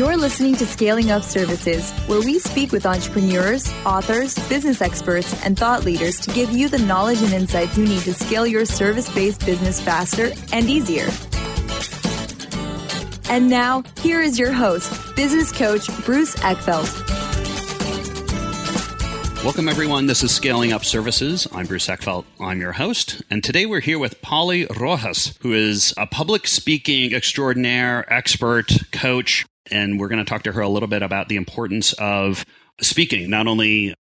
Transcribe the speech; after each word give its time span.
You're 0.00 0.16
listening 0.16 0.54
to 0.54 0.64
Scaling 0.64 1.10
Up 1.10 1.22
Services, 1.22 1.90
where 2.06 2.22
we 2.22 2.38
speak 2.38 2.72
with 2.72 2.86
entrepreneurs, 2.86 3.70
authors, 3.84 4.34
business 4.48 4.80
experts, 4.80 5.44
and 5.44 5.58
thought 5.58 5.84
leaders 5.84 6.18
to 6.20 6.30
give 6.30 6.50
you 6.52 6.70
the 6.70 6.78
knowledge 6.78 7.20
and 7.20 7.34
insights 7.34 7.76
you 7.76 7.84
need 7.84 8.00
to 8.04 8.14
scale 8.14 8.46
your 8.46 8.64
service 8.64 9.14
based 9.14 9.44
business 9.44 9.78
faster 9.78 10.32
and 10.54 10.70
easier. 10.70 11.06
And 13.28 13.50
now, 13.50 13.84
here 14.00 14.22
is 14.22 14.38
your 14.38 14.52
host, 14.52 14.90
business 15.16 15.52
coach 15.52 15.86
Bruce 16.06 16.34
Eckfeldt. 16.36 16.88
Welcome, 19.44 19.68
everyone. 19.68 20.06
This 20.06 20.22
is 20.22 20.34
Scaling 20.34 20.72
Up 20.72 20.86
Services. 20.86 21.46
I'm 21.52 21.66
Bruce 21.66 21.88
Eckfeldt. 21.88 22.24
I'm 22.40 22.58
your 22.58 22.72
host. 22.72 23.20
And 23.28 23.44
today 23.44 23.66
we're 23.66 23.80
here 23.80 23.98
with 23.98 24.22
Polly 24.22 24.66
Rojas, 24.78 25.36
who 25.42 25.52
is 25.52 25.92
a 25.98 26.06
public 26.06 26.46
speaking 26.46 27.12
extraordinaire, 27.12 28.10
expert, 28.10 28.90
coach. 28.92 29.44
And 29.70 29.98
we're 29.98 30.08
going 30.08 30.24
to 30.24 30.28
talk 30.28 30.42
to 30.44 30.52
her 30.52 30.60
a 30.60 30.68
little 30.68 30.88
bit 30.88 31.02
about 31.02 31.28
the 31.28 31.36
importance 31.36 31.92
of 31.94 32.44
speaking, 32.80 33.30
not 33.30 33.46
only 33.46 33.94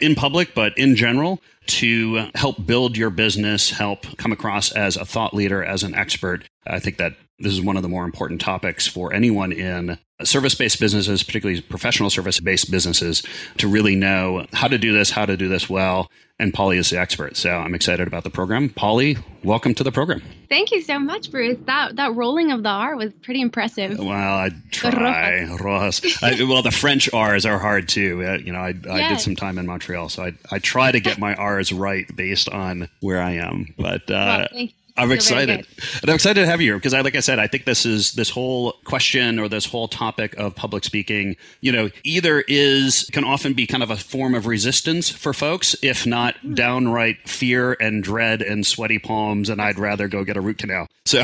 in 0.00 0.14
public, 0.14 0.54
but 0.54 0.76
in 0.76 0.94
general, 0.94 1.40
to 1.66 2.28
help 2.34 2.66
build 2.66 2.96
your 2.96 3.10
business, 3.10 3.70
help 3.70 4.16
come 4.18 4.32
across 4.32 4.70
as 4.72 4.96
a 4.96 5.04
thought 5.04 5.34
leader, 5.34 5.64
as 5.64 5.82
an 5.82 5.94
expert. 5.94 6.44
I 6.66 6.78
think 6.78 6.98
that 6.98 7.14
this 7.38 7.52
is 7.52 7.60
one 7.60 7.76
of 7.76 7.82
the 7.82 7.88
more 7.88 8.04
important 8.04 8.40
topics 8.40 8.86
for 8.86 9.12
anyone 9.12 9.52
in 9.52 9.98
service 10.24 10.54
based 10.54 10.80
businesses, 10.80 11.22
particularly 11.22 11.60
professional 11.60 12.08
service 12.08 12.40
based 12.40 12.70
businesses, 12.70 13.22
to 13.58 13.68
really 13.68 13.94
know 13.94 14.46
how 14.52 14.68
to 14.68 14.78
do 14.78 14.92
this, 14.92 15.10
how 15.10 15.26
to 15.26 15.36
do 15.36 15.48
this 15.48 15.68
well. 15.68 16.10
And 16.38 16.52
Polly 16.52 16.76
is 16.76 16.90
the 16.90 16.98
expert. 16.98 17.34
So 17.36 17.50
I'm 17.50 17.74
excited 17.74 18.06
about 18.06 18.22
the 18.24 18.30
program. 18.30 18.68
Polly, 18.68 19.16
welcome 19.42 19.74
to 19.74 19.82
the 19.82 19.90
program. 19.90 20.22
Thank 20.50 20.70
you 20.70 20.82
so 20.82 20.98
much, 20.98 21.30
Bruce. 21.30 21.56
That 21.64 21.96
that 21.96 22.14
rolling 22.14 22.52
of 22.52 22.62
the 22.62 22.68
R 22.68 22.94
was 22.96 23.12
pretty 23.22 23.40
impressive. 23.40 23.98
Well, 23.98 24.08
I 24.10 24.50
try. 24.70 25.44
Rojas. 25.60 26.22
I, 26.22 26.42
well, 26.48 26.62
the 26.62 26.70
French 26.70 27.10
R's 27.12 27.46
are 27.46 27.58
hard 27.58 27.88
too. 27.88 28.22
Uh, 28.22 28.36
you 28.36 28.52
know, 28.52 28.58
I, 28.58 28.74
I 28.88 28.98
yes. 28.98 29.10
did 29.10 29.20
some 29.20 29.36
time 29.36 29.58
in 29.58 29.66
Montreal, 29.66 30.10
so 30.10 30.24
I, 30.24 30.32
I 30.50 30.58
try 30.58 30.92
to 30.92 31.00
get 31.00 31.18
my 31.18 31.34
R's 31.36 31.72
right 31.72 32.04
based 32.14 32.48
on 32.50 32.88
where 33.00 33.20
I 33.20 33.32
am. 33.32 33.74
But 33.78 34.10
uh, 34.10 34.48
well, 34.52 34.68
I'm 34.96 35.12
excited. 35.12 35.66
And 36.00 36.10
I'm 36.10 36.14
excited 36.14 36.40
to 36.40 36.46
have 36.46 36.60
you 36.60 36.72
here 36.72 36.78
because 36.78 36.94
I 36.94 37.00
like 37.02 37.14
I 37.14 37.20
said, 37.20 37.38
I 37.38 37.46
think 37.46 37.64
this 37.64 37.84
is 37.84 38.12
this 38.12 38.30
whole 38.30 38.72
question 38.84 39.38
or 39.38 39.48
this 39.48 39.66
whole 39.66 39.88
topic 39.88 40.34
of 40.36 40.54
public 40.54 40.84
speaking, 40.84 41.36
you 41.60 41.72
know, 41.72 41.90
either 42.04 42.40
is 42.48 43.08
can 43.12 43.24
often 43.24 43.52
be 43.52 43.66
kind 43.66 43.82
of 43.82 43.90
a 43.90 43.96
form 43.96 44.34
of 44.34 44.46
resistance 44.46 45.10
for 45.10 45.32
folks, 45.32 45.76
if 45.82 46.06
not 46.06 46.36
mm. 46.36 46.54
downright 46.54 47.28
fear 47.28 47.76
and 47.80 48.02
dread 48.02 48.42
and 48.42 48.66
sweaty 48.66 48.98
palms, 48.98 49.50
and 49.50 49.60
I'd 49.60 49.78
rather 49.78 50.08
go 50.08 50.24
get 50.24 50.36
a 50.36 50.40
root 50.40 50.58
canal. 50.58 50.86
So 51.06 51.22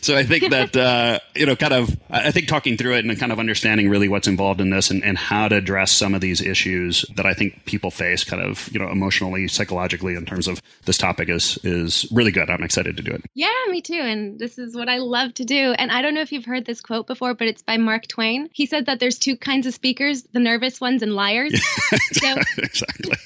so 0.00 0.16
I 0.16 0.22
think 0.22 0.48
that 0.48 0.74
uh, 0.78 1.18
you 1.36 1.44
know, 1.44 1.56
kind 1.56 1.74
of 1.74 1.94
I 2.08 2.30
think 2.30 2.48
talking 2.48 2.78
through 2.78 2.94
it 2.94 3.04
and 3.04 3.18
kind 3.20 3.32
of 3.32 3.38
understanding 3.38 3.90
really 3.90 4.08
what's 4.08 4.26
involved 4.26 4.62
in 4.62 4.70
this 4.70 4.90
and, 4.90 5.04
and 5.04 5.18
how 5.18 5.46
to 5.48 5.56
address 5.56 5.92
some 5.92 6.14
of 6.14 6.22
these 6.22 6.40
issues 6.40 7.04
that 7.16 7.26
I 7.26 7.34
think 7.34 7.66
people 7.66 7.90
face 7.90 8.24
kind 8.24 8.42
of, 8.42 8.66
you 8.72 8.78
know, 8.78 8.88
emotionally, 8.88 9.46
psychologically 9.46 10.14
in 10.14 10.24
terms 10.24 10.48
of 10.48 10.62
this 10.86 10.96
topic 10.96 11.28
is 11.28 11.58
is 11.64 12.10
really 12.12 12.30
good. 12.30 12.48
I'm 12.48 12.62
excited 12.62 12.83
excited 12.84 13.04
to 13.04 13.10
do 13.10 13.16
it. 13.16 13.24
Yeah, 13.34 13.50
me 13.70 13.80
too. 13.80 13.94
And 13.94 14.38
this 14.38 14.58
is 14.58 14.74
what 14.74 14.88
I 14.88 14.98
love 14.98 15.34
to 15.34 15.44
do. 15.44 15.72
And 15.72 15.90
I 15.90 16.02
don't 16.02 16.14
know 16.14 16.20
if 16.20 16.32
you've 16.32 16.44
heard 16.44 16.64
this 16.64 16.80
quote 16.80 17.06
before, 17.06 17.34
but 17.34 17.48
it's 17.48 17.62
by 17.62 17.76
Mark 17.76 18.06
Twain. 18.06 18.48
He 18.52 18.66
said 18.66 18.86
that 18.86 19.00
there's 19.00 19.18
two 19.18 19.36
kinds 19.36 19.66
of 19.66 19.74
speakers 19.74 20.22
the 20.32 20.40
nervous 20.40 20.80
ones 20.80 21.02
and 21.02 21.14
liars. 21.14 21.54
so 22.12 22.34
exactly. 22.58 23.16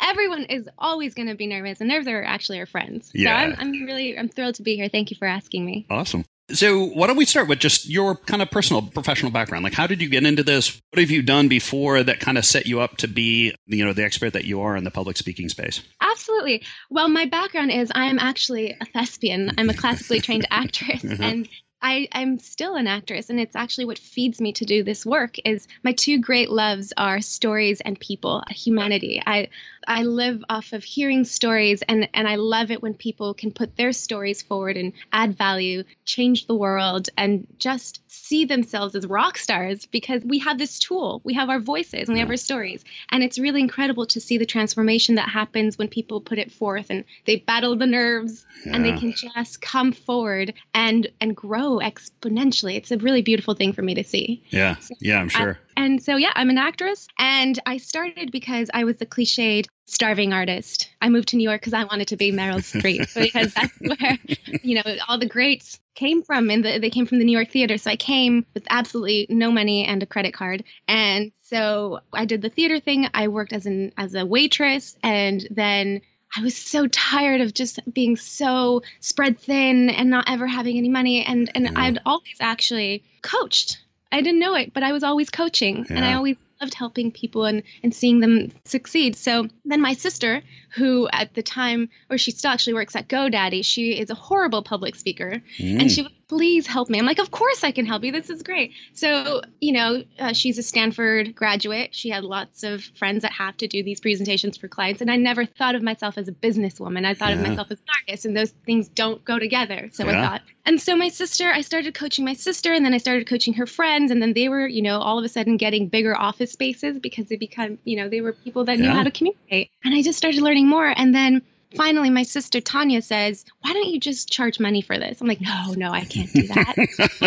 everyone 0.00 0.44
is 0.44 0.68
always 0.78 1.14
going 1.14 1.28
to 1.28 1.34
be 1.34 1.46
nervous, 1.46 1.80
and 1.80 1.88
nerves 1.88 2.06
are 2.06 2.22
actually 2.22 2.58
our 2.58 2.66
friends. 2.66 3.10
Yeah. 3.14 3.28
So 3.28 3.34
I'm, 3.34 3.56
I'm 3.58 3.84
really 3.84 4.18
I'm 4.18 4.28
thrilled 4.28 4.56
to 4.56 4.62
be 4.62 4.76
here. 4.76 4.88
Thank 4.88 5.10
you 5.10 5.16
for 5.16 5.26
asking 5.26 5.64
me. 5.64 5.86
Awesome. 5.90 6.24
So, 6.50 6.84
why 6.84 7.08
don't 7.08 7.16
we 7.16 7.24
start 7.24 7.48
with 7.48 7.58
just 7.58 7.88
your 7.88 8.14
kind 8.14 8.40
of 8.40 8.50
personal 8.50 8.82
professional 8.82 9.32
background? 9.32 9.64
Like, 9.64 9.72
how 9.72 9.86
did 9.86 10.00
you 10.00 10.08
get 10.08 10.24
into 10.24 10.44
this? 10.44 10.80
What 10.90 11.00
have 11.00 11.10
you 11.10 11.22
done 11.22 11.48
before 11.48 12.02
that 12.04 12.20
kind 12.20 12.38
of 12.38 12.44
set 12.44 12.66
you 12.66 12.80
up 12.80 12.98
to 12.98 13.08
be, 13.08 13.54
you 13.66 13.84
know, 13.84 13.92
the 13.92 14.04
expert 14.04 14.32
that 14.34 14.44
you 14.44 14.60
are 14.60 14.76
in 14.76 14.84
the 14.84 14.90
public 14.92 15.16
speaking 15.16 15.48
space? 15.48 15.82
Absolutely. 16.00 16.62
Well, 16.88 17.08
my 17.08 17.26
background 17.26 17.72
is 17.72 17.90
I 17.94 18.04
am 18.04 18.20
actually 18.20 18.76
a 18.80 18.84
thespian. 18.84 19.52
I'm 19.58 19.70
a 19.70 19.74
classically 19.74 20.20
trained 20.20 20.46
actress, 20.50 21.04
uh-huh. 21.04 21.16
and 21.20 21.48
I, 21.82 22.08
I'm 22.12 22.38
still 22.38 22.74
an 22.76 22.86
actress, 22.86 23.28
and 23.28 23.38
it's 23.38 23.56
actually 23.56 23.84
what 23.84 23.98
feeds 23.98 24.40
me 24.40 24.52
to 24.54 24.64
do 24.64 24.82
this 24.82 25.04
work. 25.04 25.36
Is 25.44 25.66
my 25.82 25.92
two 25.92 26.20
great 26.20 26.50
loves 26.50 26.92
are 26.96 27.20
stories 27.20 27.80
and 27.80 27.98
people, 27.98 28.44
humanity. 28.50 29.20
I 29.24 29.48
I 29.86 30.02
live 30.02 30.44
off 30.48 30.72
of 30.72 30.82
hearing 30.82 31.24
stories 31.24 31.82
and, 31.82 32.08
and 32.14 32.26
I 32.26 32.36
love 32.36 32.70
it 32.70 32.82
when 32.82 32.94
people 32.94 33.34
can 33.34 33.52
put 33.52 33.76
their 33.76 33.92
stories 33.92 34.42
forward 34.42 34.76
and 34.76 34.92
add 35.12 35.36
value, 35.36 35.84
change 36.04 36.46
the 36.46 36.54
world, 36.54 37.08
and 37.16 37.46
just 37.58 38.00
see 38.08 38.44
themselves 38.44 38.94
as 38.94 39.06
rock 39.06 39.38
stars 39.38 39.86
because 39.86 40.22
we 40.24 40.40
have 40.40 40.58
this 40.58 40.78
tool. 40.78 41.20
We 41.24 41.34
have 41.34 41.50
our 41.50 41.60
voices 41.60 42.08
and 42.08 42.14
we 42.14 42.20
have 42.20 42.30
our 42.30 42.36
stories. 42.36 42.84
And 43.10 43.22
it's 43.22 43.38
really 43.38 43.60
incredible 43.60 44.06
to 44.06 44.20
see 44.20 44.38
the 44.38 44.46
transformation 44.46 45.16
that 45.16 45.28
happens 45.28 45.78
when 45.78 45.88
people 45.88 46.20
put 46.20 46.38
it 46.38 46.50
forth 46.50 46.86
and 46.90 47.04
they 47.24 47.36
battle 47.36 47.76
the 47.76 47.86
nerves 47.86 48.44
yeah. 48.64 48.74
and 48.74 48.84
they 48.84 48.98
can 48.98 49.12
just 49.12 49.60
come 49.60 49.92
forward 49.92 50.54
and 50.74 51.08
and 51.20 51.36
grow 51.36 51.78
exponentially. 51.78 52.76
It's 52.76 52.90
a 52.90 52.98
really 52.98 53.22
beautiful 53.22 53.54
thing 53.54 53.72
for 53.72 53.82
me 53.82 53.94
to 53.94 54.04
see. 54.04 54.42
Yeah. 54.50 54.76
So 54.76 54.94
yeah, 55.00 55.18
I'm 55.18 55.28
sure. 55.28 55.58
I, 55.60 55.65
and 55.76 56.02
so, 56.02 56.16
yeah, 56.16 56.32
I'm 56.34 56.50
an 56.50 56.58
actress. 56.58 57.06
And 57.18 57.58
I 57.66 57.76
started 57.76 58.32
because 58.32 58.70
I 58.72 58.84
was 58.84 58.96
the 58.96 59.06
cliched 59.06 59.66
starving 59.86 60.32
artist. 60.32 60.90
I 61.00 61.10
moved 61.10 61.28
to 61.28 61.36
New 61.36 61.48
York 61.48 61.60
because 61.60 61.74
I 61.74 61.84
wanted 61.84 62.08
to 62.08 62.16
be 62.16 62.32
Meryl 62.32 62.58
Streep 62.58 63.12
because 63.20 63.54
that's 63.54 63.78
where, 63.80 64.18
you 64.62 64.76
know, 64.76 64.96
all 65.06 65.18
the 65.18 65.28
greats 65.28 65.78
came 65.94 66.22
from. 66.22 66.50
And 66.50 66.64
the, 66.64 66.78
they 66.78 66.90
came 66.90 67.06
from 67.06 67.18
the 67.18 67.24
New 67.24 67.32
York 67.32 67.50
theater. 67.50 67.76
So 67.78 67.90
I 67.90 67.96
came 67.96 68.46
with 68.54 68.66
absolutely 68.70 69.26
no 69.28 69.50
money 69.50 69.84
and 69.84 70.02
a 70.02 70.06
credit 70.06 70.32
card. 70.32 70.64
And 70.88 71.32
so 71.42 72.00
I 72.12 72.24
did 72.24 72.42
the 72.42 72.50
theater 72.50 72.80
thing. 72.80 73.08
I 73.12 73.28
worked 73.28 73.52
as 73.52 73.66
an 73.66 73.92
as 73.96 74.14
a 74.14 74.24
waitress 74.24 74.96
and 75.02 75.46
then 75.50 76.00
I 76.36 76.42
was 76.42 76.56
so 76.56 76.86
tired 76.88 77.40
of 77.40 77.54
just 77.54 77.80
being 77.92 78.16
so 78.16 78.82
spread 79.00 79.38
thin 79.38 79.88
and 79.90 80.10
not 80.10 80.28
ever 80.28 80.46
having 80.46 80.76
any 80.76 80.88
money. 80.88 81.24
And 81.24 81.50
and 81.54 81.66
yeah. 81.66 81.72
I'd 81.76 81.98
always 82.04 82.36
actually 82.40 83.04
coached 83.22 83.78
I 84.16 84.22
didn't 84.22 84.40
know 84.40 84.54
it, 84.54 84.72
but 84.72 84.82
I 84.82 84.92
was 84.92 85.02
always 85.02 85.28
coaching 85.28 85.84
yeah. 85.88 85.96
and 85.96 86.04
I 86.04 86.14
always 86.14 86.36
loved 86.58 86.72
helping 86.72 87.12
people 87.12 87.44
and, 87.44 87.62
and 87.82 87.94
seeing 87.94 88.20
them 88.20 88.50
succeed. 88.64 89.14
So 89.14 89.48
then 89.66 89.82
my 89.82 89.92
sister, 89.92 90.42
who 90.70 91.06
at 91.12 91.34
the 91.34 91.42
time, 91.42 91.90
or 92.08 92.16
she 92.16 92.30
still 92.30 92.50
actually 92.50 92.74
works 92.74 92.96
at 92.96 93.08
GoDaddy, 93.08 93.62
she 93.62 93.92
is 93.92 94.08
a 94.08 94.14
horrible 94.14 94.62
public 94.62 94.94
speaker. 94.94 95.42
Mm. 95.58 95.82
And 95.82 95.92
she 95.92 96.02
would 96.02 96.15
please 96.28 96.66
help 96.66 96.90
me. 96.90 96.98
I'm 96.98 97.06
like, 97.06 97.18
of 97.18 97.30
course 97.30 97.62
I 97.62 97.70
can 97.70 97.86
help 97.86 98.02
you. 98.02 98.10
This 98.10 98.30
is 98.30 98.42
great. 98.42 98.72
So, 98.94 99.42
you 99.60 99.72
know, 99.72 100.02
uh, 100.18 100.32
she's 100.32 100.58
a 100.58 100.62
Stanford 100.62 101.34
graduate. 101.34 101.94
She 101.94 102.10
had 102.10 102.24
lots 102.24 102.64
of 102.64 102.82
friends 102.98 103.22
that 103.22 103.32
have 103.32 103.56
to 103.58 103.68
do 103.68 103.82
these 103.82 104.00
presentations 104.00 104.56
for 104.56 104.66
clients. 104.66 105.00
And 105.00 105.10
I 105.10 105.16
never 105.16 105.44
thought 105.44 105.74
of 105.74 105.82
myself 105.82 106.18
as 106.18 106.26
a 106.26 106.32
businesswoman. 106.32 107.06
I 107.06 107.14
thought 107.14 107.30
yeah. 107.30 107.36
of 107.36 107.46
myself 107.46 107.70
as 107.70 107.78
an 107.78 107.84
artist, 108.00 108.24
and 108.24 108.36
those 108.36 108.50
things 108.64 108.88
don't 108.88 109.24
go 109.24 109.38
together. 109.38 109.88
So 109.92 110.04
yeah. 110.04 110.18
I 110.18 110.26
thought. 110.26 110.42
And 110.64 110.80
so 110.80 110.96
my 110.96 111.08
sister, 111.08 111.52
I 111.52 111.60
started 111.60 111.94
coaching 111.94 112.24
my 112.24 112.34
sister, 112.34 112.72
and 112.72 112.84
then 112.84 112.92
I 112.92 112.98
started 112.98 113.28
coaching 113.28 113.54
her 113.54 113.66
friends. 113.66 114.10
And 114.10 114.20
then 114.20 114.32
they 114.32 114.48
were, 114.48 114.66
you 114.66 114.82
know, 114.82 114.98
all 114.98 115.18
of 115.18 115.24
a 115.24 115.28
sudden 115.28 115.56
getting 115.56 115.88
bigger 115.88 116.18
office 116.18 116.50
spaces 116.52 116.98
because 116.98 117.26
they 117.26 117.36
become, 117.36 117.78
you 117.84 117.96
know, 117.96 118.08
they 118.08 118.20
were 118.20 118.32
people 118.32 118.64
that 118.64 118.78
yeah. 118.78 118.86
knew 118.86 118.90
how 118.90 119.04
to 119.04 119.10
communicate. 119.12 119.70
And 119.84 119.94
I 119.94 120.02
just 120.02 120.18
started 120.18 120.42
learning 120.42 120.66
more. 120.66 120.92
And 120.96 121.14
then 121.14 121.42
finally 121.76 122.10
my 122.10 122.22
sister 122.22 122.60
Tanya 122.60 123.02
says, 123.02 123.44
"Why 123.60 123.72
don't 123.72 123.88
you 123.88 124.00
just 124.00 124.30
charge 124.30 124.58
money 124.58 124.80
for 124.82 124.98
this?" 124.98 125.20
I'm 125.20 125.26
like, 125.28 125.40
"No, 125.40 125.74
no, 125.76 125.92
I 125.92 126.04
can't 126.04 126.32
do 126.32 126.46
that. 126.48 126.74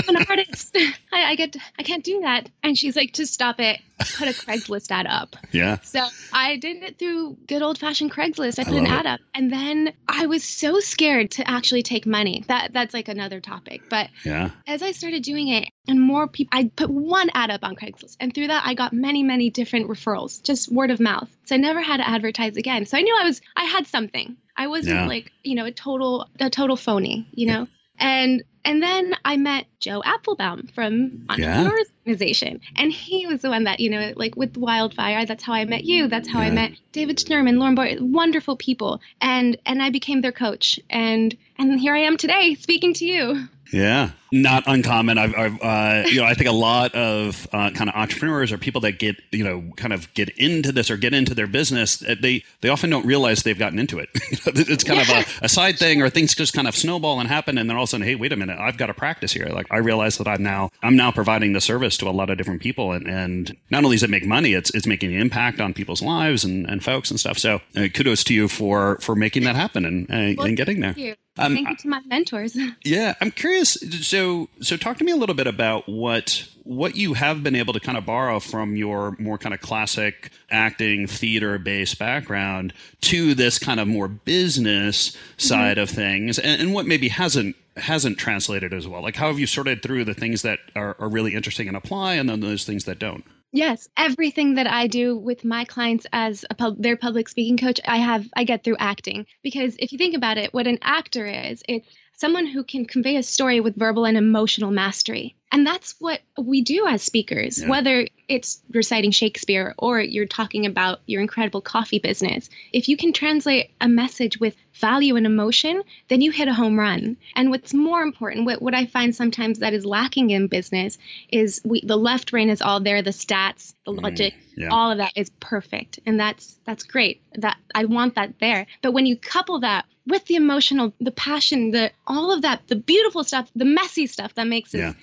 I'm 0.08 0.16
an 0.16 0.26
artist. 0.30 0.76
I, 1.12 1.24
I 1.32 1.36
get, 1.36 1.56
I 1.78 1.84
can't 1.84 2.04
do 2.04 2.22
that." 2.22 2.50
And 2.64 2.78
she's 2.78 2.96
like, 2.96 3.14
"To 3.14 3.26
stop 3.26 3.60
it, 3.60 3.80
put 4.18 4.28
a 4.28 4.32
Craigslist 4.32 4.92
ad 4.92 5.08
up." 5.08 5.36
Yeah. 5.52 5.78
So 5.82 6.06
I 6.34 6.58
did 6.58 6.84
it 6.84 7.00
through 7.00 7.38
good 7.48 7.62
old 7.62 7.78
fashioned 7.78 8.12
Craigslist. 8.12 8.60
I 8.60 8.64
put 8.64 8.74
I 8.74 8.78
an 8.78 8.88
ad 8.88 9.06
it. 9.06 9.10
up, 9.10 9.20
and 9.34 9.52
then 9.52 9.94
I 10.08 10.26
was 10.26 10.44
so 10.44 10.80
scared 10.80 11.32
to 11.32 11.50
actually 11.50 11.84
take 11.84 12.06
money. 12.06 12.44
That 12.48 12.74
that's 12.74 12.94
like 12.94 13.08
another 13.08 13.40
topic. 13.40 13.84
But 13.90 14.10
yeah, 14.24 14.52
as 14.68 14.82
I 14.82 14.92
started 14.92 15.24
doing 15.24 15.50
it, 15.50 15.70
and 15.88 16.02
more 16.02 16.28
people, 16.28 16.58
I 16.58 16.72
put 16.76 16.90
one 16.90 17.30
ad 17.34 17.50
up 17.50 17.64
on 17.64 17.76
Craigslist, 17.76 18.18
and 18.20 18.34
through 18.34 18.48
that, 18.48 18.64
I 18.66 18.74
got 18.74 18.94
many, 18.94 19.24
many 19.24 19.50
different 19.50 19.88
referrals, 19.88 20.42
just 20.44 20.72
word 20.72 20.92
of 20.92 21.00
mouth. 21.00 21.30
So 21.46 21.56
I 21.56 21.58
never 21.58 21.82
had 21.82 21.98
to 21.98 22.08
advertise 22.08 22.58
again. 22.58 22.86
So 22.86 22.98
I 22.98 23.02
knew 23.02 23.18
I 23.20 23.24
was, 23.24 23.42
I 23.56 23.66
had 23.66 23.88
something. 23.88 24.38
I 24.56 24.68
wasn't 24.68 24.98
yeah. 24.98 25.08
like, 25.08 25.32
you 25.44 25.56
know, 25.56 25.66
a 25.66 25.72
total, 25.72 26.28
a 26.40 26.50
total 26.50 26.76
phony, 26.76 27.28
you 27.32 27.48
know. 27.48 27.68
And 28.00 28.44
and 28.66 28.84
then 28.84 29.14
I 29.24 29.38
met 29.38 29.66
Joe 29.80 30.02
Apfelbaum 30.06 30.72
from 30.72 31.26
Entrepreneurs 31.30 31.88
yeah. 31.88 32.02
Organization. 32.06 32.62
And 32.76 32.92
he 32.92 33.26
was 33.26 33.42
the 33.42 33.50
one 33.50 33.64
that, 33.64 33.80
you 33.80 33.90
know, 33.90 34.14
like 34.16 34.36
with 34.36 34.58
Wildfire, 34.58 35.26
that's 35.26 35.44
how 35.44 35.54
I 35.54 35.66
met 35.66 35.86
you. 35.86 36.08
That's 36.08 36.28
how 36.28 36.42
yeah. 36.42 36.48
I 36.48 36.52
met 36.52 36.72
David 36.92 37.18
Schnurman, 37.18 37.58
Lauren 37.58 37.76
Boyer, 37.76 37.98
wonderful 38.00 38.58
people. 38.58 39.02
And 39.22 39.58
and 39.66 39.82
I 39.82 39.90
became 39.90 40.22
their 40.22 40.32
coach. 40.32 40.80
And 40.90 41.36
and 41.58 41.80
here 41.80 41.96
I 41.96 42.00
am 42.00 42.18
today 42.18 42.56
speaking 42.56 42.94
to 42.96 43.06
you. 43.06 43.48
Yeah, 43.72 44.12
not 44.32 44.64
uncommon. 44.68 45.18
I've, 45.18 45.36
I've 45.36 45.62
uh, 45.62 46.04
you 46.08 46.22
know, 46.22 46.26
I 46.26 46.34
think 46.34 46.50
a 46.50 46.54
lot 46.54 46.94
of 46.96 47.48
uh, 47.52 47.72
kind 47.72 47.90
of 47.90 47.96
entrepreneurs 47.96 48.52
or 48.52 48.58
people 48.58 48.82
that 48.82 49.00
get, 49.00 49.18
you 49.32 49.44
know, 49.44 49.72
kind 49.76 49.94
of 49.94 50.14
get 50.14 50.30
into 50.30 50.72
this 50.72 50.90
or 50.90 50.98
get 50.98 51.14
into 51.14 51.34
their 51.34 51.48
business, 51.48 52.04
uh, 52.04 52.16
they 52.20 52.44
they 52.62 52.70
often 52.70 52.90
don't 52.90 53.06
realize 53.06 53.44
they've 53.44 53.58
gotten 53.58 53.80
into 53.80 54.00
it. 54.00 54.10
it's 54.14 54.84
kind 54.84 55.08
yeah. 55.08 55.20
of 55.22 55.28
a, 55.42 55.46
a, 55.46 55.50
side 55.50 55.78
thing, 55.78 56.02
or 56.02 56.10
things 56.10 56.36
just 56.36 56.54
kind 56.54 56.68
of 56.68 56.76
snowball 56.76 57.20
and 57.20 57.30
happen, 57.30 57.58
and 57.58 57.70
then 57.70 57.78
all 57.78 57.84
of 57.84 57.90
a 57.90 57.92
sudden, 57.92 58.06
hey, 58.06 58.16
wait 58.16 58.32
a 58.32 58.36
minute, 58.36 58.58
I've 58.60 58.78
got 58.78 58.88
to 58.88 58.94
practice 58.94 59.32
here. 59.32 59.48
Like 59.48 59.68
I 59.72 59.78
realize 59.78 60.18
that 60.18 60.28
I'm 60.28 60.44
now 60.44 60.70
I'm 60.82 60.96
now 60.96 61.12
providing 61.12 61.54
the 61.54 61.62
service 61.62 61.98
to 61.98 62.10
a 62.10 62.12
lot 62.12 62.30
of 62.30 62.38
different 62.38 62.62
people, 62.62 62.92
and, 62.92 63.08
and 63.08 63.56
not 63.70 63.84
only 63.84 63.96
does 63.96 64.04
it 64.04 64.10
make 64.10 64.26
money, 64.26 64.54
it's 64.54 64.70
it's 64.72 64.88
making 64.88 65.14
an 65.14 65.22
impact 65.22 65.60
on 65.60 65.74
people's 65.74 66.02
lives 66.02 66.44
and, 66.44 66.68
and 66.68 66.84
folks 66.84 67.10
and 67.12 67.20
stuff. 67.20 67.38
So 67.38 67.62
uh, 67.76 67.88
kudos 67.94 68.24
to 68.26 68.34
you 68.34 68.48
for 68.48 68.98
for 69.00 69.16
making 69.16 69.44
that 69.44 69.56
happen 69.56 69.86
and, 69.86 70.10
uh, 70.10 70.36
well, 70.38 70.48
and 70.48 70.58
getting 70.58 70.80
there. 70.80 71.16
Um, 71.40 71.54
Thank 71.54 71.70
you 71.70 71.76
to 71.78 71.88
my 71.88 72.02
mentors. 72.06 72.58
Yeah, 72.84 73.14
I'm 73.22 73.32
curious. 73.32 73.59
So, 73.64 74.50
so 74.62 74.78
talk 74.78 74.98
to 74.98 75.04
me 75.04 75.12
a 75.12 75.16
little 75.16 75.36
bit 75.36 75.48
about 75.48 75.88
what 75.88 76.48
what 76.64 76.96
you 76.96 77.16
have 77.16 77.42
been 77.42 77.56
able 77.56 77.74
to 77.74 77.80
kind 77.80 77.98
of 77.98 78.06
borrow 78.06 78.40
from 78.40 78.76
your 78.76 79.16
more 79.18 79.40
kind 79.40 79.56
of 79.56 79.62
classic 79.62 80.30
acting 80.52 81.08
theater 81.08 81.58
based 81.58 81.98
background 81.98 82.74
to 83.02 83.34
this 83.34 83.58
kind 83.58 83.80
of 83.80 83.88
more 83.88 84.08
business 84.08 85.18
side 85.38 85.78
mm-hmm. 85.78 85.84
of 85.84 85.90
things, 85.90 86.38
and, 86.38 86.62
and 86.62 86.74
what 86.74 86.86
maybe 86.86 87.08
hasn't 87.08 87.56
hasn't 87.78 88.18
translated 88.18 88.74
as 88.74 88.88
well. 88.88 89.02
Like, 89.02 89.16
how 89.16 89.28
have 89.28 89.40
you 89.40 89.48
sorted 89.48 89.82
through 89.82 90.06
the 90.06 90.14
things 90.14 90.42
that 90.44 90.60
are, 90.76 90.96
are 91.00 91.10
really 91.10 91.34
interesting 91.34 91.68
and 91.68 91.78
apply, 91.78 92.16
and 92.16 92.30
then 92.30 92.40
those 92.42 92.66
things 92.66 92.86
that 92.86 93.00
don't? 93.00 93.24
Yes, 93.52 93.90
everything 93.98 94.56
that 94.56 94.68
I 94.68 94.86
do 94.86 95.18
with 95.18 95.44
my 95.44 95.66
clients 95.66 96.06
as 96.14 96.46
a 96.52 96.54
pub- 96.54 96.80
their 96.80 96.96
public 96.96 97.28
speaking 97.28 97.58
coach, 97.58 97.80
I 97.88 97.98
have 97.98 98.28
I 98.36 98.44
get 98.44 98.64
through 98.64 98.78
acting 98.78 99.26
because 99.42 99.76
if 99.80 99.92
you 99.92 99.98
think 99.98 100.16
about 100.16 100.38
it, 100.38 100.54
what 100.54 100.68
an 100.68 100.78
actor 100.84 101.26
is, 101.26 101.64
it's 101.68 101.88
someone 102.20 102.48
who 102.48 102.64
can 102.64 102.86
convey 102.86 103.16
a 103.16 103.24
story 103.24 103.60
with 103.62 103.78
verbal 103.78 104.06
and 104.06 104.18
emotional 104.18 104.72
mastery. 104.72 105.36
And 105.52 105.66
that's 105.66 105.96
what 106.00 106.22
we 106.38 106.62
do 106.62 106.86
as 106.88 107.02
speakers, 107.02 107.62
yeah. 107.62 107.70
whether 107.70 108.08
it's 108.28 108.62
reciting 108.72 109.10
Shakespeare 109.10 109.74
or 109.80 110.00
you're 110.00 110.28
talking 110.28 110.68
about 110.68 111.00
your 111.08 111.22
incredible 111.22 111.62
coffee 111.62 111.98
business. 111.98 112.50
If 112.72 112.88
you 112.88 112.96
can 112.96 113.14
translate 113.14 113.72
a 113.82 113.88
message 113.88 114.40
with 114.40 114.56
value 114.74 115.16
and 115.16 115.26
emotion, 115.26 115.82
then 116.08 116.22
you 116.22 116.32
hit 116.32 116.48
a 116.48 116.54
home 116.54 116.78
run. 116.78 117.18
And 117.36 117.50
what's 117.50 117.74
more 117.74 118.02
important, 118.02 118.46
what, 118.46 118.62
what 118.62 118.76
I 118.76 118.86
find 118.86 119.16
sometimes 119.16 119.60
that 119.60 119.74
is 119.74 119.86
lacking 119.86 120.30
in 120.30 120.48
business 120.48 121.00
is 121.30 121.62
we, 121.66 121.82
the 121.82 121.98
left 121.98 122.30
brain 122.30 122.50
is 122.50 122.62
all 122.62 122.80
there, 122.80 123.02
the 123.02 123.10
stats, 123.10 123.74
the 123.86 123.94
mm, 123.94 124.04
logic, 124.04 124.34
mm, 124.34 124.58
yeah. 124.58 124.70
all 124.70 124.92
of 124.92 125.00
that 125.00 125.14
is 125.16 125.32
perfect. 125.40 126.00
And 126.06 126.20
that's 126.20 126.60
that's 126.66 126.84
great. 126.84 127.22
That 127.36 127.58
I 127.74 127.86
want 127.86 128.16
that 128.16 128.36
there. 128.40 128.68
But 128.84 128.94
when 128.94 129.08
you 129.08 129.18
couple 129.18 129.62
that 129.62 129.86
with 130.06 130.26
the 130.26 130.36
emotional, 130.36 130.94
the 131.00 131.12
passion, 131.12 131.72
the 131.72 131.92
all 132.06 132.32
of 132.32 132.44
that, 132.44 132.68
the 132.68 132.76
beautiful 132.76 133.24
stuff, 133.24 133.50
the 133.56 133.66
messy 133.66 134.08
stuff 134.08 134.36
that 134.36 134.48
makes 134.48 134.74
it 134.74 134.80
yeah 134.80 134.94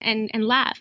and 0.00 0.30
and 0.32 0.46
laugh 0.46 0.80